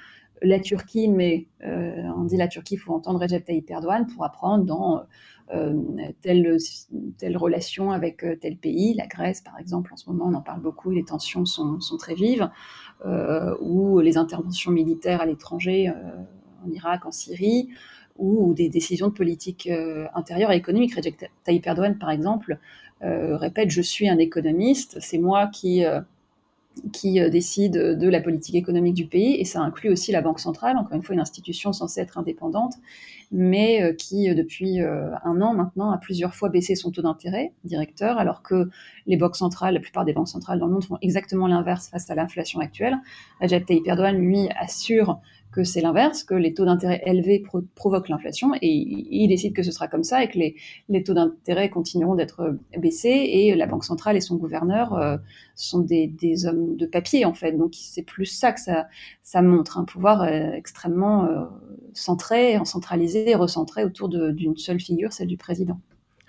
la 0.44 0.60
Turquie, 0.60 1.08
mais 1.08 1.48
on 1.64 2.26
dit 2.26 2.38
la 2.38 2.48
Turquie, 2.48 2.76
il 2.76 2.78
faut 2.78 2.94
entendre 2.94 3.20
Recep 3.20 3.46
Tayyip 3.46 3.72
Erdogan 3.72 4.06
pour 4.08 4.24
apprendre 4.26 4.66
dans 4.66 5.04
euh, 5.54 5.74
telle, 6.22 6.58
telle 7.18 7.36
relation 7.36 7.92
avec 7.92 8.24
euh, 8.24 8.38
tel 8.38 8.56
pays, 8.56 8.94
la 8.94 9.08
Grèce 9.08 9.42
par 9.42 9.60
exemple, 9.60 9.92
en 9.94 9.98
ce 9.98 10.10
moment 10.10 10.26
on 10.28 10.34
en 10.34 10.42
parle 10.42 10.62
beaucoup, 10.62 10.90
les 10.90 11.04
tensions 11.04 11.46
sont, 11.46 11.82
sont 11.82 11.98
très 11.98 12.16
vives, 12.16 12.50
euh, 13.06 13.54
ou 13.60 14.00
les 14.00 14.18
interventions 14.18 14.72
militaires 14.72 15.22
à 15.22 15.26
l'étranger, 15.26 15.92
en 16.66 16.72
Irak, 16.72 17.06
en 17.06 17.12
Syrie, 17.12 17.70
ou 18.16 18.54
des 18.54 18.70
décisions 18.70 19.08
de 19.08 19.14
politique 19.14 19.70
intérieure 20.14 20.52
et 20.52 20.56
économique. 20.56 20.96
Recep 20.96 21.26
Tayyip 21.44 21.68
Erdogan, 21.68 21.98
par 21.98 22.10
exemple, 22.10 22.58
répète 23.02 23.70
Je 23.70 23.82
suis 23.82 24.08
un 24.08 24.18
économiste, 24.20 24.98
c'est 25.02 25.18
moi 25.18 25.48
qui 25.48 25.84
qui 26.92 27.20
décide 27.30 27.74
de 27.74 28.10
la 28.10 28.20
politique 28.20 28.56
économique 28.56 28.96
du 28.96 29.06
pays, 29.06 29.36
et 29.40 29.46
ça 29.46 29.62
inclut 29.62 29.90
aussi 29.90 30.12
la 30.12 30.22
Banque 30.22 30.40
centrale, 30.40 30.78
encore 30.78 30.96
une 30.96 31.04
fois 31.04 31.14
une 31.14 31.22
institution 31.22 31.72
censée 31.72 32.02
être 32.02 32.18
indépendante, 32.18 32.74
mais 33.32 33.96
qui 33.98 34.34
depuis 34.34 34.80
un 34.80 35.42
an 35.42 35.54
maintenant 35.54 35.92
a 35.92 35.98
plusieurs 35.98 36.34
fois 36.36 36.50
baissé 36.50 36.76
son 36.76 36.92
taux 36.92 37.02
d'intérêt 37.02 37.54
directeur, 37.64 38.18
alors 38.18 38.42
que 38.42 38.70
les 39.06 39.18
banques 39.18 39.36
centrales, 39.36 39.76
la 39.76 39.80
plupart 39.80 40.06
des 40.06 40.14
banques 40.14 40.30
centrales 40.30 40.60
dans 40.60 40.68
le 40.68 40.74
monde 40.74 40.84
font 40.84 40.98
exactement 41.02 41.48
l'inverse 41.48 41.90
face 41.90 42.10
à 42.10 42.16
l'inflation 42.16 42.60
actuelle. 42.60 42.96
Recep 43.40 43.66
Tayyip 43.66 43.86
lui, 44.14 44.50
assure 44.60 45.20
que 45.54 45.64
c'est 45.64 45.82
l'inverse, 45.82 46.24
que 46.24 46.34
les 46.34 46.54
taux 46.54 46.66
d'intérêt 46.66 47.02
élevés 47.06 47.44
provoquent 47.76 48.10
l'inflation, 48.10 48.52
et 48.62 48.68
il 48.68 49.28
décide 49.28 49.54
que 49.54 49.64
ce 49.64 49.72
sera 49.72 49.88
comme 49.88 50.04
ça 50.04 50.24
et 50.24 50.30
que 50.30 50.40
les, 50.40 51.04
taux 51.04 51.14
d'intérêt 51.14 51.70
continueront 51.70 52.16
d'être 52.16 52.42
euh, 52.42 52.54
baissés, 52.78 53.10
et 53.10 53.56
la 53.56 53.68
Banque 53.68 53.86
centrale 53.86 54.18
et 54.18 54.22
son 54.22 54.36
gouverneur 54.36 54.94
euh, 54.94 55.18
sont 55.56 55.80
des, 55.80 56.08
des, 56.08 56.46
hommes 56.46 56.76
de 56.76 56.86
papier, 56.86 57.26
en 57.26 57.34
fait. 57.34 57.54
Donc 57.54 57.74
c'est 57.76 58.04
plus 58.04 58.26
ça 58.26 58.52
que 58.52 58.60
ça, 58.60 58.88
ça 59.22 59.42
montre, 59.42 59.78
un 59.78 59.86
pouvoir 59.86 60.24
euh, 60.24 60.52
extrêmement 60.54 61.30
centré, 61.94 62.60
centralisé, 62.66 63.36
recentré 63.36 63.84
autour 63.84 64.10
d'une 64.10 64.58
seule 64.58 64.80
figure, 64.80 65.14
celle 65.14 65.28
du 65.28 65.38
président. 65.38 65.80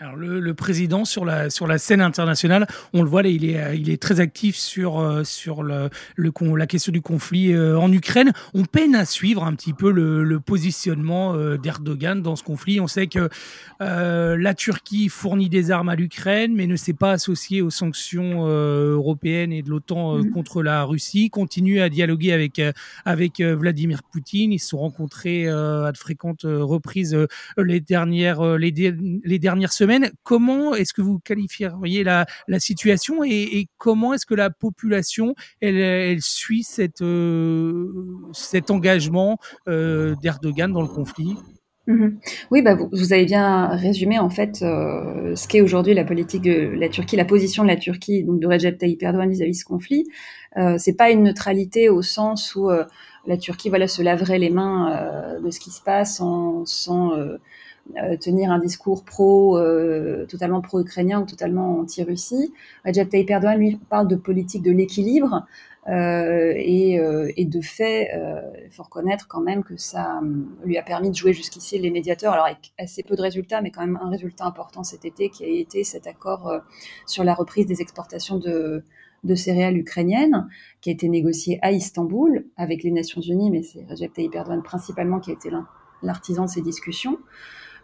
Alors 0.00 0.16
le, 0.16 0.40
le, 0.40 0.54
président 0.54 1.04
sur 1.04 1.24
la 1.24 1.50
sur 1.50 1.68
la 1.68 1.78
scène 1.78 2.00
internationale, 2.00 2.66
on 2.94 3.02
le 3.04 3.08
voit 3.08 3.22
là, 3.22 3.28
il 3.28 3.44
est 3.44 3.60
euh, 3.62 3.76
il 3.76 3.90
est 3.90 4.02
très 4.02 4.18
actif 4.18 4.56
sur 4.56 4.98
euh, 4.98 5.22
sur 5.22 5.62
le, 5.62 5.88
le 6.16 6.32
la 6.56 6.66
question 6.66 6.90
du 6.90 7.00
conflit 7.00 7.52
euh, 7.52 7.78
en 7.78 7.92
Ukraine. 7.92 8.32
On 8.54 8.64
peine 8.64 8.96
à 8.96 9.04
suivre 9.04 9.44
un 9.44 9.54
petit 9.54 9.72
peu 9.72 9.92
le, 9.92 10.24
le 10.24 10.40
positionnement 10.40 11.36
d'Erdogan 11.56 12.22
dans 12.22 12.34
ce 12.34 12.42
conflit. 12.42 12.80
On 12.80 12.88
sait 12.88 13.06
que 13.06 13.28
la 13.78 14.54
Turquie 14.54 15.08
fournit 15.08 15.48
des 15.48 15.70
armes 15.70 15.88
à 15.88 15.94
l'Ukraine, 15.94 16.54
mais 16.56 16.66
ne 16.66 16.76
s'est 16.76 16.92
pas 16.92 17.12
associée 17.12 17.62
aux 17.62 17.70
sanctions 17.70 18.46
européennes 18.46 19.52
et 19.52 19.62
de 19.62 19.70
l'OTAN 19.70 20.18
mm-hmm. 20.18 20.30
contre 20.30 20.62
la 20.62 20.82
Russie. 20.82 21.30
Continue 21.30 21.80
à 21.80 21.88
dialoguer 21.88 22.32
avec 22.32 22.60
avec 23.04 23.40
Vladimir 23.40 24.02
Poutine. 24.02 24.52
Ils 24.52 24.58
se 24.58 24.70
sont 24.70 24.78
rencontrés 24.78 25.46
à 25.46 25.92
de 25.92 25.98
fréquentes 25.98 26.44
reprises 26.44 27.16
les 27.56 27.80
dernières 27.80 28.56
les, 28.56 28.72
les 29.24 29.38
dernières 29.38 29.72
semaines 29.72 29.83
Comment 30.22 30.74
est-ce 30.74 30.92
que 30.92 31.02
vous 31.02 31.18
qualifieriez 31.18 32.04
la, 32.04 32.26
situation 32.58 33.24
et, 33.24 33.66
comment 33.78 34.14
est-ce 34.14 34.26
que 34.26 34.34
la 34.34 34.50
population 34.50 35.34
elle, 35.60 36.20
suit 36.20 36.66
euh, 37.00 37.86
cet 38.32 38.70
engagement 38.70 39.38
euh, 39.68 40.14
d'Erdogan 40.22 40.72
dans 40.72 40.82
le 40.82 40.88
conflit? 40.88 41.36
Mhm. 41.86 42.18
Oui, 42.50 42.62
bah 42.62 42.78
vous, 42.92 43.12
avez 43.12 43.26
bien 43.26 43.66
résumé 43.66 44.18
en 44.18 44.30
fait 44.30 44.62
euh, 44.62 45.36
ce 45.36 45.46
qu'est 45.46 45.60
aujourd'hui 45.60 45.92
la 45.92 46.04
politique 46.04 46.42
de 46.42 46.72
la 46.78 46.88
Turquie, 46.88 47.16
la 47.16 47.26
position 47.26 47.62
de 47.62 47.68
la 47.68 47.76
Turquie, 47.76 48.24
donc 48.24 48.40
de 48.40 48.46
Recep 48.46 48.78
Tayyip 48.78 49.02
Erdogan 49.02 49.28
vis-à-vis 49.28 49.52
de 49.52 49.56
ce 49.56 49.64
conflit. 49.64 50.04
c'est 50.78 50.96
pas 50.96 51.10
une 51.10 51.24
neutralité 51.24 51.90
au 51.90 52.00
sens 52.00 52.54
où 52.54 52.70
la 53.26 53.36
Turquie 53.36 53.68
voilà 53.68 53.86
se 53.86 54.02
laverait 54.02 54.38
les 54.38 54.50
mains 54.50 55.38
de 55.42 55.50
ce 55.50 55.60
qui 55.60 55.70
se 55.70 55.82
passe 55.82 56.22
sans 56.64 57.18
euh, 57.18 57.38
tenir 58.20 58.50
un 58.50 58.58
discours 58.58 59.04
pro, 59.04 59.58
euh, 59.58 60.26
totalement 60.26 60.60
pro-ukrainien 60.60 61.22
ou 61.22 61.26
totalement 61.26 61.78
anti-Russie. 61.80 62.52
Recep 62.84 63.08
Tayyip 63.08 63.30
Erdogan, 63.30 63.58
lui, 63.58 63.76
parle 63.88 64.08
de 64.08 64.16
politique 64.16 64.62
de 64.62 64.72
l'équilibre. 64.72 65.46
Euh, 65.86 66.54
et, 66.56 66.98
euh, 66.98 67.30
et, 67.36 67.44
de 67.44 67.60
fait, 67.60 68.10
il 68.64 68.70
faut 68.70 68.84
reconnaître 68.84 69.28
quand 69.28 69.42
même 69.42 69.62
que 69.62 69.76
ça 69.76 70.20
lui 70.64 70.78
a 70.78 70.82
permis 70.82 71.10
de 71.10 71.14
jouer 71.14 71.34
jusqu'ici 71.34 71.78
les 71.78 71.90
médiateurs, 71.90 72.32
alors 72.32 72.46
avec 72.46 72.72
assez 72.78 73.02
peu 73.02 73.16
de 73.16 73.22
résultats, 73.22 73.60
mais 73.60 73.70
quand 73.70 73.82
même 73.82 73.98
un 74.02 74.08
résultat 74.08 74.46
important 74.46 74.82
cet 74.82 75.04
été 75.04 75.28
qui 75.28 75.44
a 75.44 75.48
été 75.48 75.84
cet 75.84 76.06
accord 76.06 76.60
sur 77.06 77.22
la 77.22 77.34
reprise 77.34 77.66
des 77.66 77.82
exportations 77.82 78.38
de, 78.38 78.82
de 79.24 79.34
céréales 79.34 79.76
ukrainiennes, 79.76 80.48
qui 80.80 80.90
a 80.90 80.92
été 80.92 81.08
négocié 81.08 81.58
à 81.62 81.72
Istanbul 81.72 82.46
avec 82.56 82.82
les 82.82 82.90
Nations 82.90 83.20
Unies, 83.20 83.50
mais 83.50 83.62
c'est 83.62 83.84
Recep 83.88 84.12
Tayyip 84.12 84.34
Erdogan 84.34 84.62
principalement 84.62 85.20
qui 85.20 85.30
a 85.30 85.34
été 85.34 85.50
l'artisan 86.02 86.44
de 86.44 86.50
ces 86.50 86.62
discussions. 86.62 87.18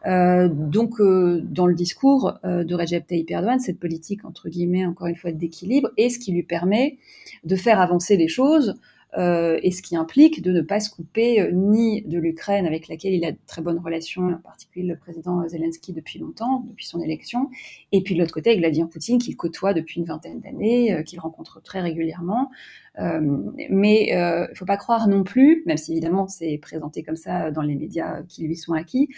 Euh, 0.07 0.49
donc, 0.49 1.01
euh, 1.01 1.41
dans 1.45 1.67
le 1.67 1.75
discours 1.75 2.39
euh, 2.45 2.65
de 2.65 2.75
Recep 2.75 3.07
Tayyip 3.07 3.31
Erdogan, 3.31 3.61
cette 3.61 3.79
politique, 3.79 4.25
entre 4.25 4.49
guillemets, 4.49 4.87
encore 4.87 5.07
une 5.07 5.17
fois, 5.17 5.33
d'équilibre, 5.33 5.91
est 5.97 6.09
ce 6.11 6.19
qui 6.19 6.33
lui 6.33 6.43
permet 6.43 6.99
de 7.45 7.57
faire 7.57 7.81
avancer 7.81 8.17
les 8.17 8.29
choses 8.29 8.75
et 9.17 9.73
ce 9.73 9.83
qui 9.83 9.97
implique 9.97 10.41
de 10.41 10.53
ne 10.53 10.61
pas 10.61 10.79
se 10.79 10.89
couper 10.89 11.51
ni 11.53 12.03
de 12.03 12.17
l'Ukraine 12.17 12.65
avec 12.65 12.87
laquelle 12.87 13.13
il 13.13 13.25
a 13.25 13.33
de 13.33 13.39
très 13.49 13.61
bonnes 13.61 13.81
relations, 13.81 14.29
en 14.29 14.39
particulier 14.39 14.87
le 14.87 14.97
président 14.97 15.49
Zelensky 15.49 15.93
depuis 15.93 16.21
longtemps, 16.21 16.65
depuis 16.69 16.87
son 16.87 17.01
élection, 17.01 17.51
et 17.91 18.03
puis 18.05 18.15
de 18.15 18.21
l'autre 18.21 18.33
côté 18.33 18.51
avec 18.51 18.61
Vladimir 18.61 18.89
Poutine 18.89 19.19
qu'il 19.19 19.37
côtoie 19.37 19.75
depuis 19.75 19.99
une 19.99 20.07
vingtaine 20.07 20.39
d'années, 20.39 21.03
qu'il 21.05 21.19
rencontre 21.19 21.61
très 21.61 21.81
régulièrement. 21.81 22.53
mais 22.97 24.07
il 24.11 24.15
euh, 24.15 24.47
faut 24.55 24.65
pas 24.65 24.77
croire 24.77 25.09
non 25.09 25.25
plus, 25.25 25.65
même 25.67 25.77
si 25.77 25.91
évidemment 25.91 26.29
c'est 26.29 26.59
présenté 26.59 27.03
comme 27.03 27.17
ça 27.17 27.51
dans 27.51 27.63
les 27.63 27.75
médias 27.75 28.23
qui 28.23 28.47
lui 28.47 28.55
sont 28.55 28.75
acquis, 28.75 29.09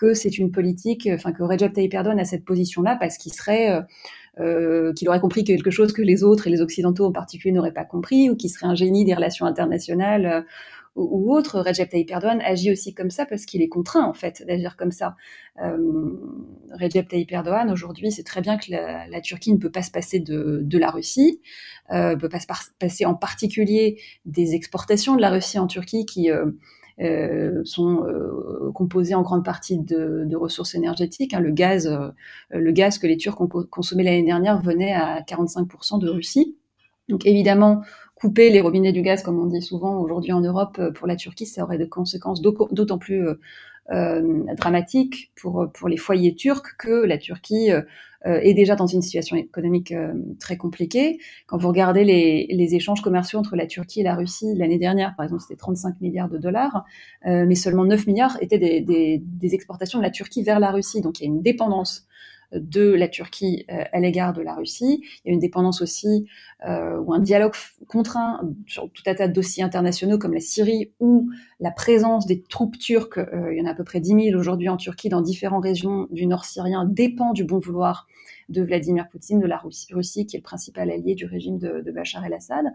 que 0.00 0.14
c'est 0.14 0.38
une 0.38 0.50
politique, 0.50 1.08
enfin 1.12 1.32
que 1.32 1.42
Recep 1.42 1.74
Tayyip 1.74 1.92
Erdogan 1.92 2.18
a 2.18 2.24
cette 2.24 2.46
position-là 2.46 2.96
parce 2.98 3.18
qu'il 3.18 3.34
serait 3.34 3.82
euh, 4.38 4.92
qu'il 4.94 5.08
aurait 5.08 5.20
compris 5.20 5.44
quelque 5.44 5.70
chose 5.70 5.92
que 5.92 6.02
les 6.02 6.22
autres 6.22 6.46
et 6.46 6.50
les 6.50 6.62
occidentaux 6.62 7.04
en 7.04 7.12
particulier 7.12 7.52
n'auraient 7.52 7.72
pas 7.72 7.84
compris, 7.84 8.30
ou 8.30 8.36
qui 8.36 8.48
serait 8.48 8.66
un 8.66 8.74
génie 8.74 9.04
des 9.04 9.14
relations 9.14 9.44
internationales 9.44 10.26
euh, 10.26 10.40
ou, 10.96 11.34
autre. 11.34 11.60
Recep 11.60 11.90
Tayyip 11.90 12.10
Erdogan 12.10 12.40
agit 12.40 12.72
aussi 12.72 12.94
comme 12.94 13.10
ça 13.10 13.26
parce 13.26 13.44
qu'il 13.44 13.60
est 13.60 13.68
contraint 13.68 14.04
en 14.04 14.14
fait 14.14 14.42
d'agir 14.46 14.76
comme 14.76 14.92
ça. 14.92 15.16
Euh, 15.62 15.76
Recep 16.72 17.08
Tayyip 17.08 17.30
Erdogan 17.32 17.70
aujourd'hui, 17.70 18.12
c'est 18.12 18.22
très 18.22 18.40
bien 18.40 18.56
que 18.56 18.70
la, 18.70 19.20
Turquie 19.20 19.52
ne 19.52 19.58
peut 19.58 19.70
pas 19.70 19.82
se 19.82 19.90
passer 19.90 20.20
de, 20.20 20.78
la 20.78 20.90
Russie, 20.90 21.40
euh, 21.92 22.16
peut 22.16 22.28
pas 22.28 22.40
se 22.40 22.46
passer 22.78 23.04
en 23.04 23.14
particulier 23.14 24.00
des 24.24 24.54
exportations 24.54 25.16
de 25.16 25.20
la 25.20 25.30
Russie 25.30 25.58
en 25.58 25.66
Turquie 25.66 26.06
qui 26.06 26.30
euh, 26.30 26.46
euh, 26.46 26.52
sont 27.64 28.04
euh, 28.04 28.70
composés 28.72 29.14
en 29.14 29.22
grande 29.22 29.44
partie 29.44 29.78
de, 29.78 30.24
de 30.26 30.36
ressources 30.36 30.74
énergétiques. 30.74 31.34
Hein. 31.34 31.40
Le 31.40 31.50
gaz, 31.50 31.86
euh, 31.86 32.10
le 32.50 32.72
gaz 32.72 32.98
que 32.98 33.06
les 33.06 33.16
Turcs 33.16 33.40
ont 33.40 33.48
consommé 33.48 34.02
l'année 34.02 34.24
dernière 34.24 34.60
venait 34.60 34.92
à 34.92 35.20
45% 35.22 35.98
de 35.98 36.08
Russie. 36.08 36.56
Donc 37.08 37.26
évidemment, 37.26 37.82
couper 38.20 38.50
les 38.50 38.60
robinets 38.60 38.92
du 38.92 39.02
gaz, 39.02 39.22
comme 39.22 39.40
on 39.40 39.46
dit 39.46 39.62
souvent 39.62 39.98
aujourd'hui 40.00 40.32
en 40.32 40.40
Europe, 40.40 40.80
pour 40.94 41.06
la 41.06 41.16
Turquie, 41.16 41.46
ça 41.46 41.62
aurait 41.62 41.78
des 41.78 41.88
conséquences 41.88 42.42
d'autant 42.42 42.98
plus 42.98 43.26
euh, 43.90 44.44
dramatiques 44.56 45.32
pour, 45.40 45.68
les 45.88 45.96
foyers 45.96 46.34
turcs 46.34 46.76
que 46.78 47.04
la 47.04 47.18
Turquie 47.18 47.70
euh, 48.26 48.38
est 48.42 48.52
déjà 48.52 48.76
dans 48.76 48.86
une 48.86 49.00
situation 49.00 49.34
économique 49.36 49.92
euh, 49.92 50.12
très 50.38 50.58
compliquée. 50.58 51.18
Quand 51.46 51.56
vous 51.56 51.68
regardez 51.68 52.04
les, 52.04 52.74
échanges 52.74 53.00
commerciaux 53.00 53.38
entre 53.38 53.56
la 53.56 53.66
Turquie 53.66 54.00
et 54.00 54.02
la 54.02 54.14
Russie 54.14 54.54
l'année 54.54 54.76
dernière, 54.76 55.14
par 55.16 55.24
exemple, 55.24 55.40
c'était 55.40 55.56
35 55.56 56.02
milliards 56.02 56.28
de 56.28 56.36
dollars, 56.36 56.84
euh, 57.26 57.46
mais 57.46 57.54
seulement 57.54 57.86
9 57.86 58.06
milliards 58.06 58.36
étaient 58.42 58.58
des, 58.58 59.54
exportations 59.54 59.98
de 59.98 60.04
la 60.04 60.10
Turquie 60.10 60.42
vers 60.42 60.60
la 60.60 60.70
Russie. 60.70 61.00
Donc 61.00 61.18
il 61.18 61.22
y 61.22 61.26
a 61.26 61.30
une 61.30 61.40
dépendance 61.40 62.06
de 62.52 62.92
la 62.92 63.08
Turquie 63.08 63.64
à 63.68 64.00
l'égard 64.00 64.32
de 64.32 64.42
la 64.42 64.54
Russie. 64.54 65.02
Il 65.24 65.28
y 65.28 65.30
a 65.30 65.32
une 65.32 65.40
dépendance 65.40 65.82
aussi 65.82 66.26
euh, 66.66 66.98
ou 66.98 67.14
un 67.14 67.20
dialogue 67.20 67.54
contraint 67.88 68.40
sur 68.66 68.90
tout 68.90 69.02
un 69.06 69.14
tas 69.14 69.28
de 69.28 69.32
dossiers 69.32 69.62
internationaux 69.62 70.18
comme 70.18 70.34
la 70.34 70.40
Syrie 70.40 70.92
ou 71.00 71.30
la 71.60 71.70
présence 71.70 72.26
des 72.26 72.42
troupes 72.42 72.78
turques, 72.78 73.18
euh, 73.18 73.52
il 73.52 73.58
y 73.58 73.62
en 73.62 73.66
a 73.66 73.72
à 73.72 73.74
peu 73.74 73.84
près 73.84 74.00
10 74.00 74.30
000 74.30 74.38
aujourd'hui 74.38 74.68
en 74.68 74.76
Turquie 74.76 75.10
dans 75.10 75.20
différentes 75.20 75.62
régions 75.62 76.08
du 76.10 76.26
nord 76.26 76.44
syrien, 76.44 76.86
dépend 76.86 77.32
du 77.32 77.44
bon 77.44 77.58
vouloir 77.58 78.06
de 78.50 78.62
Vladimir 78.62 79.08
Poutine, 79.08 79.38
de 79.38 79.46
la 79.46 79.58
Russie, 79.58 80.26
qui 80.26 80.36
est 80.36 80.40
le 80.40 80.42
principal 80.42 80.90
allié 80.90 81.14
du 81.14 81.24
régime 81.24 81.58
de, 81.58 81.90
Bachar 81.90 82.24
el-Assad. 82.24 82.66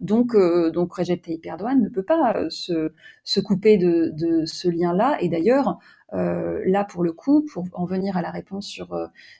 Donc, 0.00 0.34
euh, 0.34 0.70
donc 0.70 0.94
Recep 0.94 1.22
Tayyip 1.22 1.44
Erdogan 1.44 1.80
ne 1.80 1.88
peut 1.88 2.02
pas 2.02 2.36
euh, 2.36 2.48
se, 2.50 2.92
se 3.24 3.40
couper 3.40 3.78
de, 3.78 4.12
de 4.14 4.44
ce 4.44 4.68
lien-là. 4.68 5.16
Et 5.20 5.28
d'ailleurs, 5.28 5.78
euh, 6.12 6.60
là, 6.66 6.84
pour 6.84 7.02
le 7.02 7.12
coup, 7.12 7.46
pour 7.50 7.64
en 7.72 7.86
venir 7.86 8.18
à 8.18 8.22
la 8.22 8.30
réponse 8.30 8.66
sur, 8.66 8.94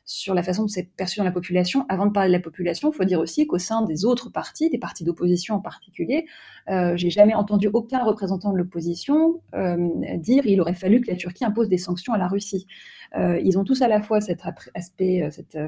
sur 0.07 0.35
la 0.35 0.43
façon 0.43 0.63
dont 0.63 0.69
c'est 0.69 0.91
perçu 0.97 1.19
dans 1.19 1.25
la 1.25 1.33
population, 1.33 1.85
avant 1.91 2.07
de 2.07 2.13
parler 2.13 2.31
de 2.31 2.37
la 2.37 2.41
population, 2.41 2.91
il 2.91 2.95
faut 2.95 3.05
dire 3.05 3.21
aussi 3.21 3.47
qu'au 3.47 3.59
sein 3.59 3.83
des 3.83 4.07
autres 4.07 4.31
partis, 4.31 4.71
des 4.71 4.79
partis 4.79 5.05
d'opposition 5.05 5.57
en 5.57 5.61
particulier, 5.61 6.25
j'ai 6.69 7.11
jamais 7.11 7.35
entendu 7.35 7.69
aucun 7.71 8.03
représentant 8.03 8.53
de 8.53 8.57
l'opposition 8.57 8.92
euh, 9.55 9.77
dire 10.17 10.47
il 10.47 10.61
aurait 10.61 10.75
fallu 10.75 11.01
que 11.01 11.11
la 11.11 11.17
Turquie 11.17 11.45
impose 11.45 11.69
des 11.69 11.79
sanctions 11.79 12.13
à 12.13 12.19
la 12.19 12.29
Russie. 12.29 12.67
Euh, 13.17 13.41
ils 13.45 13.59
ont 13.59 13.65
tous 13.65 13.83
à 13.83 13.89
la 13.89 14.01
fois 14.01 14.21
cet 14.21 14.41
aspect, 14.75 15.29
cet 15.31 15.59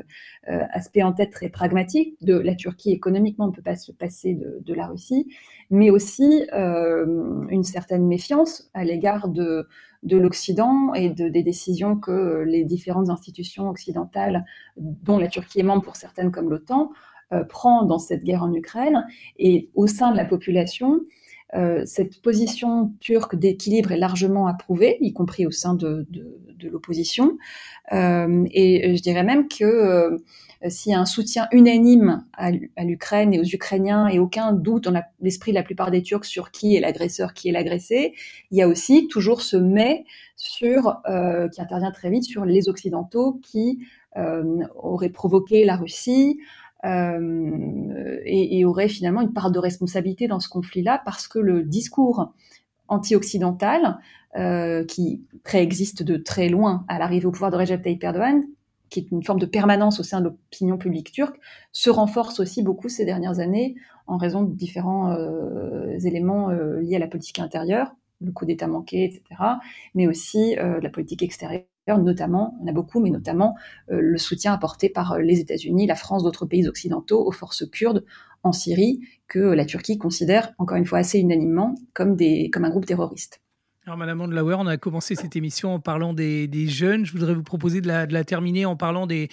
aspect 0.47 1.03
en 1.03 1.13
tête 1.13 1.31
très 1.31 1.49
pragmatique 1.49 2.17
de 2.23 2.39
la 2.39 2.55
Turquie 2.55 2.93
économiquement 2.93 3.47
ne 3.49 3.53
peut 3.53 3.63
pas 3.63 3.77
se 3.77 3.93
passer 3.93 4.35
de, 4.35 4.75
la 4.75 4.87
Russie, 4.87 5.29
mais 5.71 5.91
aussi 5.91 6.47
une 6.53 7.65
certaine 7.65 8.07
méfiance 8.07 8.71
à 8.75 8.85
l'égard 8.85 9.29
de 9.29 9.69
de 10.05 10.19
l'Occident 10.19 10.93
et 10.93 11.09
de, 11.09 11.29
des 11.29 11.43
décisions 11.43 11.97
que 11.97 12.45
les 12.47 12.65
différentes 12.65 13.09
institutions 13.09 13.71
occidentales, 13.71 14.45
dont 14.77 15.19
la 15.19 15.29
Turquie 15.29 15.61
est 15.61 15.63
membre 15.63 15.83
pour 15.83 15.97
certaines 15.97 16.31
comme 16.31 16.51
l'OTAN, 16.51 16.91
euh, 17.33 17.43
prend 17.43 17.85
dans 17.85 17.99
cette 17.99 18.23
guerre 18.23 18.43
en 18.43 18.53
Ukraine. 18.53 19.07
Et 19.39 19.71
au 19.75 19.87
sein 19.87 20.13
de 20.13 20.17
la 20.17 20.27
population, 20.27 21.01
cette 21.85 22.21
position 22.21 22.93
turque 23.01 23.37
d'équilibre 23.37 23.93
est 23.93 23.99
largement 23.99 24.47
approuvée, 24.47 24.99
y 25.01 25.13
compris 25.13 25.47
au 25.47 25.51
sein 25.51 25.75
de, 25.75 26.07
l'opposition. 26.63 27.37
et 27.93 28.97
je 28.97 29.03
dirais 29.03 29.23
même 29.23 29.49
que 29.49 30.19
euh, 30.65 30.71
s'il 30.71 30.93
y 30.93 30.95
a 30.95 31.01
un 31.01 31.07
soutien 31.07 31.49
unanime 31.53 32.25
à, 32.33 32.51
l'Ukraine 32.85 33.35
et 33.35 33.41
aux 33.41 33.45
Ukrainiens 33.45 34.09
et 34.09 34.19
aucun 34.19 34.53
doute 34.53 34.85
dans 34.85 35.03
l'esprit 35.21 35.53
de 35.53 35.57
la 35.57 35.63
plupart 35.63 35.91
des 35.91 36.03
Turcs 36.03 36.25
sur 36.25 36.51
qui 36.51 36.77
est 36.77 36.81
l'agresseur, 36.81 37.35
qui 37.35 37.49
est 37.49 37.53
l'agressé, 37.53 38.15
il 38.51 38.59
y 38.59 38.63
a 38.63 38.69
aussi 38.69 39.09
toujours 39.09 39.43
ce 39.43 39.57
mais 39.57 40.05
sur 40.37 40.97
euh, 41.09 41.49
qui 41.49 41.61
intervient 41.61 41.93
très 41.93 42.11
vite 42.11 42.25
sur 42.25 42.45
les 42.45 42.69
Occidentaux 42.69 43.41
qui 43.43 43.81
euh, 44.17 44.65
auraient 44.77 45.11
provoqué 45.11 45.65
la 45.65 45.77
Russie. 45.77 46.39
Et, 46.85 48.59
et 48.59 48.65
auraient 48.65 48.89
finalement 48.89 49.23
une 49.23 49.33
part 49.33 49.51
de 49.51 49.59
responsabilité 49.59 50.29
dans 50.29 50.41
ce 50.41 50.49
conflit-là 50.49 51.01
parce 51.05 51.27
que 51.29 51.39
le 51.39 51.63
discours 51.63 52.33
anti-occidental, 52.89 53.99
qui 54.89 55.25
préexiste 55.45 56.03
de 56.03 56.17
très 56.17 56.49
loin 56.49 56.85
à 56.89 56.99
l'arrivée 56.99 57.27
au 57.27 57.31
pouvoir 57.31 57.51
de 57.51 57.57
Recep 57.57 57.83
Tayyip 57.83 58.03
Erdogan, 58.03 58.45
qui 58.95 59.01
est 59.01 59.11
une 59.11 59.25
forme 59.25 59.41
de 59.41 59.47
permanence 59.47 59.99
au 59.99 60.05
sein 60.05 60.21
de 60.21 60.27
l'opinion 60.27 60.79
publique 60.79 61.11
turque, 61.11 61.37
se 61.73 61.91
renforce 61.91 62.39
aussi 62.39 62.63
beaucoup 62.63 62.89
ces 62.89 63.05
dernières 63.05 63.41
années 63.41 63.75
en 64.07 64.17
raison 64.17 64.43
de 64.43 64.55
différents 64.55 65.11
euh, 65.11 65.99
éléments 66.05 66.51
euh, 66.51 66.81
liés 66.81 66.97
à 66.97 67.01
la 67.01 67.09
politique 67.09 67.41
intérieure, 67.41 67.93
le 68.21 68.31
coup 68.31 68.45
d'État 68.45 68.69
manqué, 68.69 69.05
etc., 69.05 69.43
mais 69.95 70.07
aussi 70.07 70.57
euh, 70.59 70.81
la 70.81 70.91
politique 70.91 71.23
extérieure, 71.23 71.65
notamment, 71.87 72.57
on 72.61 72.67
a 72.67 72.73
beaucoup, 72.73 73.01
mais 73.01 73.11
notamment 73.11 73.55
le 73.89 74.17
soutien 74.17 74.53
apporté 74.53 74.89
par 74.89 75.19
les 75.19 75.41
États-Unis, 75.41 75.87
la 75.87 75.97
France, 75.97 76.23
d'autres 76.23 76.47
pays 76.47 76.67
occidentaux 76.67 77.27
aux 77.27 77.33
forces 77.33 77.69
kurdes 77.71 78.05
en 78.43 78.53
Syrie, 78.53 79.01
que 79.29 79.39
la 79.39 79.65
Turquie 79.65 79.99
considère, 79.99 80.53
encore 80.59 80.77
une 80.77 80.87
fois 80.87 80.99
assez 80.99 81.19
unanimement, 81.19 81.75
comme, 81.93 82.17
des, 82.17 82.51
comme 82.51 82.65
un 82.65 82.71
groupe 82.71 82.87
terroriste. 82.87 83.44
Alors, 83.87 83.99
Madame 83.99 84.23
Andlauer, 84.23 84.55
on 84.59 84.67
a 84.67 84.79
commencé 84.79 85.15
cette 85.15 85.37
émission 85.37 85.75
en 85.75 85.79
parlant 85.79 86.15
des, 86.15 86.49
jeunes. 86.69 87.05
Je 87.05 87.13
voudrais 87.13 87.35
vous 87.35 87.43
proposer 87.43 87.83
de 87.83 87.87
la, 87.87 88.25
terminer 88.25 88.65
en 88.65 88.77
parlant 88.77 89.07
des, 89.07 89.29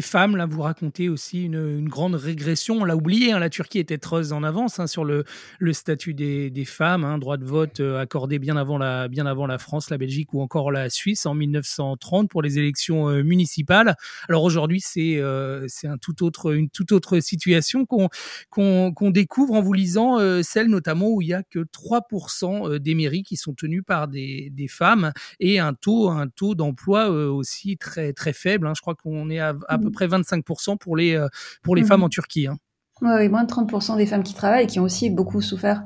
femmes. 0.00 0.36
Là, 0.36 0.46
vous 0.46 0.62
racontez 0.62 1.08
aussi 1.08 1.46
une, 1.46 1.88
grande 1.88 2.14
régression. 2.14 2.76
On 2.76 2.84
l'a 2.84 2.94
oublié, 2.94 3.32
hein, 3.32 3.40
la 3.40 3.50
Turquie 3.50 3.80
était 3.80 3.98
très 3.98 4.32
en 4.32 4.44
avance 4.44 4.78
hein, 4.78 4.86
sur 4.86 5.04
le, 5.04 5.24
statut 5.72 6.14
des, 6.14 6.64
femmes, 6.64 7.02
hein, 7.02 7.18
droit 7.18 7.36
de 7.36 7.44
vote 7.44 7.80
euh, 7.80 8.00
accordé 8.00 8.38
bien 8.38 8.56
avant, 8.56 8.78
la, 8.78 9.08
bien 9.08 9.26
avant 9.26 9.48
la 9.48 9.58
France, 9.58 9.90
la 9.90 9.98
Belgique 9.98 10.32
ou 10.34 10.40
encore 10.40 10.70
la 10.70 10.88
Suisse 10.88 11.26
en 11.26 11.34
1930 11.34 12.30
pour 12.30 12.42
les 12.42 12.60
élections 12.60 13.08
euh, 13.08 13.24
municipales. 13.24 13.96
Alors 14.28 14.44
aujourd'hui, 14.44 14.80
c'est 14.80 15.16
euh, 15.16 15.66
un 15.82 15.98
tout 15.98 16.22
autre, 16.22 16.54
une 16.54 16.70
toute 16.70 16.92
autre 16.92 17.18
situation 17.18 17.86
qu'on 17.86 19.10
découvre 19.10 19.54
en 19.54 19.62
vous 19.62 19.72
lisant 19.72 20.18
celle 20.44 20.68
notamment 20.68 21.08
où 21.08 21.22
il 21.22 21.26
n'y 21.26 21.34
a 21.34 21.42
que 21.42 21.58
3% 21.58 22.78
des 22.78 22.94
mairies 22.94 23.24
qui 23.24 23.36
sont 23.36 23.52
tenues 23.52 23.82
par 23.82 23.95
des, 24.06 24.66
femmes 24.68 25.12
et 25.40 25.58
un 25.58 25.72
taux, 25.72 26.10
un 26.10 26.28
taux 26.28 26.54
d'emploi 26.54 27.10
euh, 27.10 27.30
aussi 27.30 27.76
très, 27.76 28.12
très 28.12 28.32
faible. 28.32 28.66
Hein. 28.66 28.72
Je 28.76 28.80
crois 28.80 28.94
qu'on 28.94 29.30
est 29.30 29.38
à, 29.38 29.54
à, 29.68 29.78
peu 29.78 29.88
mmh. 29.88 29.92
près 29.92 30.06
25% 30.06 30.76
pour 30.76 30.96
les, 30.96 31.14
euh, 31.14 31.28
pour 31.62 31.76
les 31.76 31.82
mmh. 31.82 31.86
femmes 31.86 32.02
en 32.02 32.08
Turquie. 32.08 32.46
Hein. 32.48 32.56
Oui, 33.00 33.28
moins 33.28 33.44
de 33.44 33.50
30% 33.50 33.96
des 33.96 34.06
femmes 34.06 34.22
qui 34.22 34.34
travaillent 34.34 34.64
et 34.64 34.66
qui 34.66 34.80
ont 34.80 34.84
aussi 34.84 35.10
beaucoup 35.10 35.40
souffert 35.40 35.82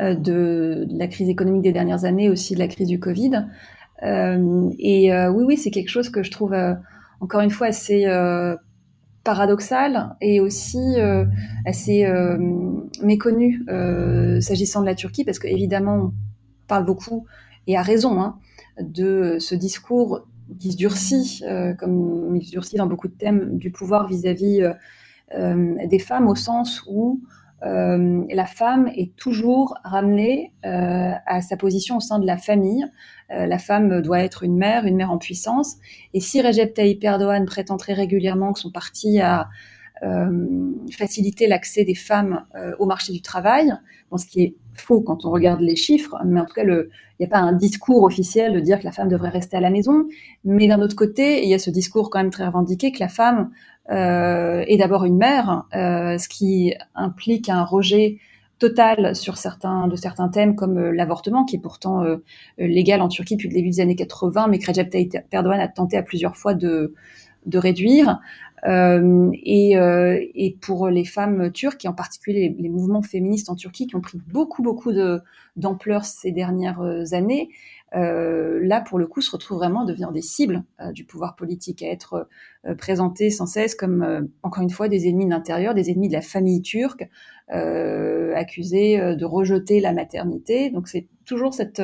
euh, 0.00 0.14
de, 0.14 0.86
la 0.90 1.06
crise 1.06 1.28
économique 1.28 1.62
des 1.62 1.72
dernières 1.72 2.04
années, 2.04 2.28
aussi 2.28 2.54
de 2.54 2.58
la 2.58 2.68
crise 2.68 2.88
du 2.88 2.98
Covid. 2.98 3.46
et 4.02 5.10
oui, 5.12 5.44
oui, 5.44 5.56
c'est 5.56 5.70
quelque 5.70 5.90
chose 5.90 6.10
que 6.10 6.22
je 6.22 6.30
trouve 6.30 6.54
encore 7.20 7.40
une 7.40 7.50
fois 7.50 7.68
assez 7.68 8.06
paradoxal 9.24 10.16
et 10.20 10.40
aussi 10.40 10.96
assez 11.66 12.06
méconnu 13.02 13.64
s'agissant 14.40 14.80
de 14.80 14.86
la 14.86 14.94
Turquie, 14.94 15.24
parce 15.24 15.38
qu'évidemment, 15.38 16.12
parle 16.66 16.84
beaucoup 16.84 17.26
et 17.66 17.76
a 17.76 17.82
raison, 17.82 18.20
hein, 18.20 18.38
de 18.80 19.38
ce 19.40 19.54
discours 19.54 20.26
qui 20.58 20.72
se 20.72 20.76
durcit, 20.76 21.42
euh, 21.44 21.74
comme 21.74 22.36
il 22.36 22.44
se 22.44 22.50
durcit 22.50 22.76
dans 22.76 22.86
beaucoup 22.86 23.08
de 23.08 23.14
thèmes 23.14 23.58
du 23.58 23.70
pouvoir 23.70 24.06
vis-à-vis 24.06 24.62
euh, 24.62 24.72
euh, 25.34 25.86
des 25.86 25.98
femmes, 25.98 26.28
au 26.28 26.34
sens 26.34 26.84
où 26.88 27.20
la 27.62 28.46
femme 28.46 28.86
est 28.94 29.16
toujours 29.16 29.76
ramenée 29.82 30.52
à 30.62 31.40
sa 31.40 31.56
position 31.56 31.96
au 31.96 32.00
sein 32.00 32.20
de 32.20 32.26
la 32.26 32.36
famille. 32.36 32.84
la 33.30 33.58
femme 33.58 34.02
doit 34.02 34.20
être 34.20 34.44
une 34.44 34.56
mère, 34.56 34.84
une 34.84 34.94
mère 34.94 35.10
en 35.10 35.18
puissance. 35.18 35.76
Et 36.14 36.20
si 36.20 36.40
Recep 36.42 36.74
Tayyip 36.74 37.02
Erdogan 37.02 37.44
prétend 37.44 37.76
très 37.76 37.94
régulièrement 37.94 38.52
que 38.52 38.60
son 38.60 38.70
parti 38.70 39.20
a 39.20 39.48
facilité 40.92 41.46
l'accès 41.46 41.84
des 41.84 41.94
femmes 41.94 42.44
au 42.78 42.86
marché 42.86 43.12
du 43.12 43.22
travail, 43.22 43.72
ce 44.16 44.26
qui 44.26 44.42
est 44.42 44.54
faux 44.74 45.00
quand 45.00 45.24
on 45.24 45.30
regarde 45.30 45.60
les 45.60 45.76
chiffres, 45.76 46.16
mais 46.24 46.40
en 46.40 46.44
tout 46.44 46.54
cas, 46.54 46.64
il 46.64 46.88
n'y 47.20 47.26
a 47.26 47.28
pas 47.28 47.38
un 47.38 47.52
discours 47.52 48.04
officiel 48.04 48.52
de 48.52 48.60
dire 48.60 48.78
que 48.78 48.84
la 48.84 48.92
femme 48.92 49.08
devrait 49.08 49.30
rester 49.30 49.56
à 49.56 49.60
la 49.60 49.70
maison. 49.70 50.04
Mais 50.44 50.68
d'un 50.68 50.80
autre 50.80 50.96
côté, 50.96 51.42
il 51.42 51.48
y 51.48 51.54
a 51.54 51.58
ce 51.58 51.70
discours 51.70 52.10
quand 52.10 52.18
même 52.18 52.30
très 52.30 52.46
revendiqué 52.46 52.92
que 52.92 53.00
la 53.00 53.08
femme 53.08 53.50
euh, 53.90 54.64
est 54.66 54.76
d'abord 54.76 55.04
une 55.04 55.16
mère, 55.16 55.64
euh, 55.74 56.18
ce 56.18 56.28
qui 56.28 56.74
implique 56.94 57.48
un 57.48 57.64
rejet 57.64 58.18
total 58.58 59.14
sur 59.14 59.36
certains 59.36 59.86
de 59.86 59.96
certains 59.96 60.28
thèmes 60.28 60.56
comme 60.56 60.78
euh, 60.78 60.90
l'avortement 60.90 61.44
qui 61.44 61.56
est 61.56 61.60
pourtant 61.60 62.02
euh, 62.02 62.24
légal 62.58 63.02
en 63.02 63.08
Turquie 63.08 63.36
depuis 63.36 63.48
le 63.48 63.54
début 63.54 63.68
des 63.68 63.80
années 63.80 63.96
80 63.96 64.48
mais 64.48 64.58
que 64.58 64.66
Recep 64.66 64.88
Tayyip 64.88 65.14
Erdogan 65.30 65.60
a 65.60 65.68
tenté 65.68 65.98
à 65.98 66.02
plusieurs 66.02 66.36
fois 66.36 66.54
de 66.54 66.94
de 67.44 67.58
réduire 67.58 68.18
euh, 68.64 69.30
et, 69.42 69.76
euh, 69.76 70.18
et, 70.34 70.56
pour 70.60 70.88
les 70.88 71.04
femmes 71.04 71.52
turques, 71.52 71.84
et 71.84 71.88
en 71.88 71.92
particulier 71.92 72.54
les, 72.58 72.68
mouvements 72.68 73.02
féministes 73.02 73.50
en 73.50 73.54
Turquie, 73.54 73.86
qui 73.86 73.96
ont 73.96 74.00
pris 74.00 74.18
beaucoup, 74.26 74.62
beaucoup 74.62 74.92
d'ampleur 75.56 76.04
ces 76.04 76.32
dernières 76.32 76.80
euh, 76.80 77.04
années, 77.12 77.50
euh, 77.94 78.58
là, 78.62 78.80
pour 78.80 78.98
le 78.98 79.06
coup, 79.06 79.20
se 79.20 79.30
retrouvent 79.30 79.58
vraiment 79.58 79.82
à 79.82 79.86
devenir 79.86 80.10
des 80.10 80.22
cibles 80.22 80.64
euh, 80.80 80.92
du 80.92 81.04
pouvoir 81.04 81.36
politique, 81.36 81.82
à 81.82 81.88
être 81.88 82.28
présentés 82.78 83.30
sans 83.30 83.46
cesse 83.46 83.76
comme, 83.76 84.28
encore 84.42 84.62
une 84.62 84.70
fois, 84.70 84.88
des 84.88 85.06
ennemis 85.06 85.26
de 85.26 85.30
l'intérieur, 85.30 85.72
des 85.72 85.90
ennemis 85.90 86.08
de 86.08 86.14
la 86.14 86.22
famille 86.22 86.62
turque, 86.62 87.08
accusés 87.48 88.98
de 88.98 89.24
rejeter 89.24 89.78
la 89.78 89.92
maternité. 89.92 90.70
Donc 90.70 90.88
c'est 90.88 91.06
toujours 91.24 91.54
cette 91.54 91.80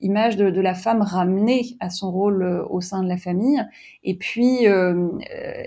image 0.00 0.36
de, 0.36 0.50
de, 0.50 0.60
la 0.60 0.74
femme 0.74 1.02
ramenée 1.02 1.76
à 1.80 1.90
son 1.90 2.10
rôle 2.10 2.42
euh, 2.42 2.64
au 2.68 2.80
sein 2.80 3.02
de 3.02 3.08
la 3.08 3.16
famille, 3.16 3.60
et 4.04 4.14
puis 4.14 4.66
euh, 4.66 5.08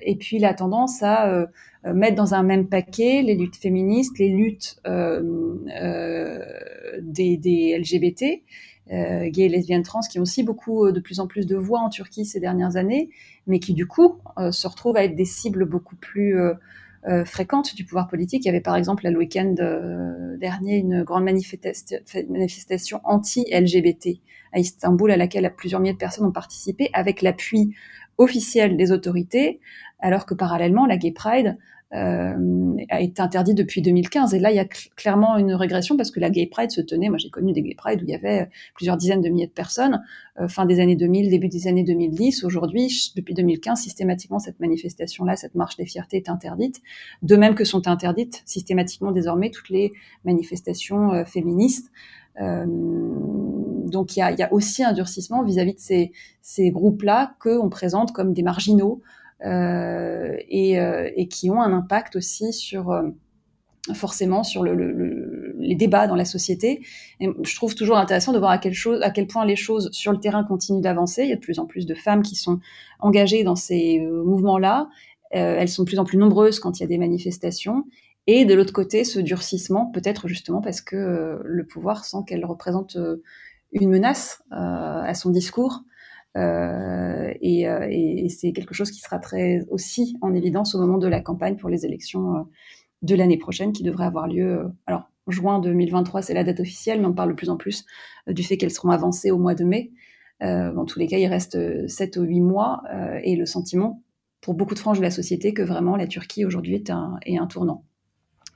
et 0.02 0.16
puis 0.16 0.40
la 0.40 0.54
tendance 0.54 1.04
à 1.04 1.30
euh, 1.30 1.46
mettre 1.94 2.16
dans 2.16 2.34
un 2.34 2.44
même 2.44 2.68
paquet 2.68 3.22
les 3.24 3.36
luttes 3.36 3.56
féministes, 3.56 4.20
les 4.20 4.30
luttes 4.30 4.82
des, 7.02 7.38
des, 7.38 7.78
LGBT, 7.78 8.44
gays, 8.88 9.48
lesbiennes, 9.48 9.84
trans, 9.84 10.02
qui 10.02 10.20
ont 10.20 10.24
aussi 10.24 10.44
beaucoup 10.44 10.92
de 10.92 11.00
plus 11.00 11.20
en 11.20 11.28
plus 11.28 11.48
de 11.48 11.56
voix 11.56 11.80
en 11.80 11.90
Turquie 11.90 12.26
ces 12.26 12.40
dernières 12.40 12.76
années, 12.76 13.10
mais 13.48 13.60
qui 13.60 13.74
du 13.74 13.88
coup 13.88 14.20
se 14.52 14.68
retrouvent 14.68 14.98
à 14.98 15.06
être 15.06 15.16
des 15.16 15.26
cibles 15.26 15.66
beaucoup 15.66 15.96
plus 15.96 16.38
euh, 17.08 17.26
fréquente 17.26 17.76
du 17.76 17.84
pouvoir 17.84 18.08
politique. 18.08 18.46
Il 18.46 18.48
y 18.48 18.50
avait 18.50 18.62
par 18.62 18.76
exemple 18.76 19.08
le 19.08 19.18
week-end 19.18 19.56
euh, 19.60 20.38
dernier 20.38 20.78
une 20.78 21.04
grande 21.04 21.24
manifestation 21.24 23.02
anti-LGBT 23.04 24.20
à 24.54 24.60
Istanbul 24.60 25.10
à 25.12 25.18
laquelle 25.18 25.52
plusieurs 25.56 25.82
milliers 25.82 25.94
de 25.94 25.98
personnes 25.98 26.26
ont 26.26 26.32
participé 26.32 26.90
avec 26.94 27.22
l'appui 27.22 27.74
officiel 28.18 28.78
des 28.78 28.92
autorités, 28.92 29.60
alors 30.00 30.26
que 30.26 30.36
parallèlement 30.36 30.86
la 30.86 30.98
Gay 30.98 31.12
Pride 31.12 31.58
a 31.94 33.02
été 33.02 33.22
interdit 33.22 33.54
depuis 33.54 33.82
2015. 33.82 34.34
Et 34.34 34.40
là, 34.40 34.52
il 34.52 34.56
y 34.56 34.60
a 34.60 34.66
clairement 34.66 35.38
une 35.38 35.54
régression 35.54 35.98
parce 35.98 36.10
que 36.12 36.20
la 36.20 36.30
Gay 36.30 36.48
Pride 36.48 36.72
se 36.72 36.82
tenait. 36.82 37.10
Moi, 37.10 37.18
j'ai 37.18 37.30
connu 37.30 37.52
des 37.52 37.62
Gay 37.62 37.76
Pride 37.76 38.02
où 38.02 38.06
il 38.06 38.12
y 38.12 38.16
avait 38.16 38.50
plusieurs 38.76 38.98
dizaines 38.98 39.22
de 39.22 39.30
milliers 39.30 39.48
de 39.48 39.52
personnes, 39.52 40.02
euh, 40.40 40.48
fin 40.48 40.66
des 40.66 40.80
années 40.80 40.96
2000, 40.96 41.30
début 41.30 41.50
des 41.50 41.68
années 41.68 41.84
2010. 41.84 42.44
Aujourd'hui, 42.44 43.12
depuis 43.16 43.34
2015, 43.34 43.80
systématiquement, 43.80 44.40
cette 44.40 44.60
manifestation-là, 44.60 45.36
cette 45.36 45.56
marche 45.56 45.76
des 45.76 45.86
fiertés 45.86 46.18
est 46.18 46.30
interdite. 46.30 46.82
De 47.22 47.36
même 47.36 47.56
que 47.56 47.66
sont 47.66 47.88
interdites 47.88 48.42
systématiquement 48.46 49.12
désormais 49.12 49.50
toutes 49.50 49.70
les 49.70 49.92
manifestations 50.24 51.12
euh, 51.12 51.26
féministes. 51.26 51.92
Euh, 52.40 52.66
donc 52.66 54.16
il 54.16 54.20
y 54.20 54.24
a, 54.24 54.32
y 54.32 54.42
a, 54.42 54.54
aussi 54.54 54.84
un 54.84 54.94
durcissement 54.94 55.44
vis-à-vis 55.44 55.74
de 55.74 55.80
ces, 55.80 56.12
ces 56.42 56.72
groupes-là 56.72 57.36
qu'on 57.40 57.70
présente 57.70 58.14
comme 58.14 58.34
des 58.34 58.44
marginaux, 58.44 59.02
euh, 59.02 59.18
et, 59.44 60.80
euh, 60.80 61.10
et, 61.16 61.28
qui 61.28 61.50
ont 61.50 61.62
un 61.62 61.74
impact 61.74 62.16
aussi 62.16 62.54
sur 62.54 62.92
euh, 62.92 63.10
forcément 63.94 64.44
sur 64.44 64.64
le, 64.64 64.76
le, 64.76 65.56
les 65.58 65.76
débats 65.76 66.08
dans 66.08 66.16
la 66.16 66.26
société. 66.26 66.82
Je 67.20 67.56
trouve 67.56 67.74
toujours 67.74 67.98
intéressant 67.98 68.34
de 68.34 68.40
voir 68.40 68.52
à 68.52 68.58
quel, 68.60 69.28
point 69.28 69.46
les 69.46 69.56
choses 69.56 69.90
sur 69.92 70.12
le 70.12 70.20
terrain 70.20 70.44
continuent 70.44 70.82
d'avancer. 70.82 71.24
Il 71.24 71.30
y 71.30 71.34
a 71.34 71.36
de 71.36 71.42
plus 71.42 71.58
en 71.58 71.66
plus 71.66 71.86
de 71.86 71.96
femmes 71.96 72.22
qui 72.22 72.36
sont 72.36 72.60
engagées 73.00 73.44
dans 73.44 73.56
ces 73.56 74.00
mouvements-là. 74.00 74.90
Euh, 75.34 75.56
elles 75.58 75.70
sont 75.70 75.84
de 75.84 75.88
plus 75.88 75.98
en 75.98 76.04
plus 76.04 76.18
nombreuses 76.18 76.60
quand 76.60 76.80
il 76.80 76.82
y 76.82 76.86
a 76.86 76.88
des 76.88 77.00
manifestations. 77.00 77.86
Et 78.28 78.46
de 78.46 78.54
l'autre 78.54 78.74
côté, 78.74 79.04
ce 79.04 79.20
durcissement, 79.20 79.88
peut-être 79.88 80.28
justement 80.28 80.62
parce 80.62 80.82
que 80.82 81.42
le 81.44 81.66
pouvoir 81.66 82.06
sent 82.06 82.20
qu'elle 82.28 82.46
représente 82.46 82.96
une 83.72 83.90
menace 83.90 84.44
à 84.52 85.14
son 85.16 85.32
discours 85.32 85.82
euh, 86.38 87.34
et, 87.42 87.68
euh, 87.68 87.88
et, 87.90 88.30
c'est 88.30 88.54
quelque 88.54 88.74
chose 88.74 88.92
qui 88.92 89.00
sera 89.00 89.20
très 89.20 89.66
aussi 89.70 90.18
en 90.22 90.34
évidence 90.34 90.76
au 90.76 90.80
moment 90.80 90.98
de 90.98 91.08
la 91.08 91.20
campagne 91.20 91.58
pour 91.58 91.70
les 91.70 91.86
élections 91.86 92.36
euh, 92.36 92.42
de 93.02 93.16
l'année 93.16 93.38
prochaine 93.38 93.74
qui 93.74 93.84
devrait 93.84 94.06
avoir 94.06 94.28
lieu. 94.28 94.72
alors, 94.86 95.10
juin 95.28 95.60
2023, 95.60 96.22
c'est 96.22 96.34
la 96.34 96.44
date 96.44 96.60
officielle, 96.60 97.02
mais 97.02 97.08
on 97.08 97.14
parle 97.14 97.30
de 97.30 97.36
plus 97.36 97.50
en 97.50 97.58
plus 97.58 97.86
du 98.28 98.44
fait 98.44 98.58
qu'elles 98.58 98.72
seront 98.72 98.92
avancées 98.92 99.32
au 99.32 99.38
mois 99.38 99.56
de 99.56 99.64
mai. 99.64 99.92
dans 100.42 100.86
tous 100.86 101.00
les 101.00 101.08
cas, 101.08 101.18
il 101.18 101.28
reste 101.28 101.88
7 101.88 102.18
ou 102.18 102.24
8 102.24 102.42
mois 102.42 102.84
et 103.24 103.36
le 103.36 103.46
sentiment 103.46 104.04
pour 104.42 104.56
beaucoup 104.56 104.74
de 104.74 104.80
franges 104.80 104.98
de 104.98 105.04
la 105.04 105.12
société 105.12 105.54
que 105.54 105.62
vraiment 105.62 105.96
la 105.96 106.08
Turquie 106.08 106.46
aujourd'hui 106.46 106.76
est 106.76 106.90
un 106.90 107.48
tournant. 107.48 107.86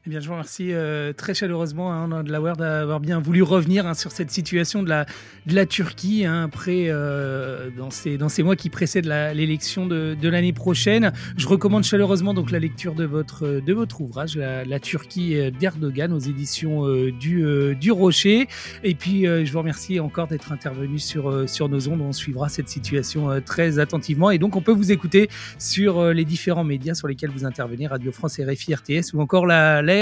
Eh 0.07 0.11
bien, 0.11 0.19
je 0.19 0.27
vous 0.27 0.33
remercie 0.33 0.71
euh, 0.71 1.13
très 1.13 1.33
chaleureusement, 1.33 1.91
hein, 1.91 2.23
de 2.23 2.31
l'avoir 2.31 2.55
d'avoir 2.55 2.99
bien 2.99 3.19
voulu 3.19 3.41
revenir 3.41 3.87
hein, 3.87 3.95
sur 3.95 4.11
cette 4.11 4.29
situation 4.29 4.83
de 4.83 4.89
la, 4.89 5.07
la 5.47 5.65
Turquie 5.65 6.25
hein, 6.25 6.43
après 6.43 6.89
euh, 6.89 7.71
dans, 7.75 7.89
ces, 7.89 8.43
mois 8.43 8.55
qui 8.55 8.69
précèdent 8.69 9.07
l'élection 9.07 9.87
de, 9.87 10.15
l'année 10.29 10.53
prochaine. 10.53 11.11
Je 11.37 11.47
recommande 11.47 11.85
chaleureusement 11.85 12.35
donc 12.35 12.51
la 12.51 12.59
lecture 12.59 12.93
de 12.93 13.03
votre, 13.03 13.99
ouvrage, 13.99 14.37
La, 14.37 14.79
Turquie 14.79 15.51
d'Erdogan 15.59 16.13
aux 16.13 16.19
éditions 16.19 16.85
euh, 16.85 17.11
du, 17.11 17.91
Rocher. 17.91 18.47
Et 18.83 18.93
puis, 18.93 19.23
je 19.23 19.51
vous 19.51 19.59
remercie 19.59 19.99
encore 19.99 20.27
d'être 20.27 20.51
intervenu 20.51 20.99
sur, 20.99 21.31
nos 21.67 21.87
ondes. 21.87 22.01
On 22.01 22.13
suivra 22.13 22.47
cette 22.49 22.69
situation 22.69 23.41
très 23.41 23.79
attentivement. 23.79 24.29
Et 24.29 24.37
donc, 24.37 24.55
on 24.55 24.61
peut 24.61 24.71
vous 24.71 24.91
écouter 24.91 25.29
sur 25.57 26.13
les 26.13 26.25
différents 26.25 26.63
médias 26.63 26.93
sur 26.93 27.07
lesquels 27.07 27.31
vous 27.31 27.45
intervenez, 27.45 27.87
Radio 27.87 28.11
France, 28.11 28.39
RFI, 28.39 28.75
RTS 28.75 29.13
ou 29.15 29.21
encore 29.21 29.47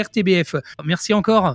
RTBF. 0.02 0.56
Merci 0.84 1.14
encore. 1.14 1.52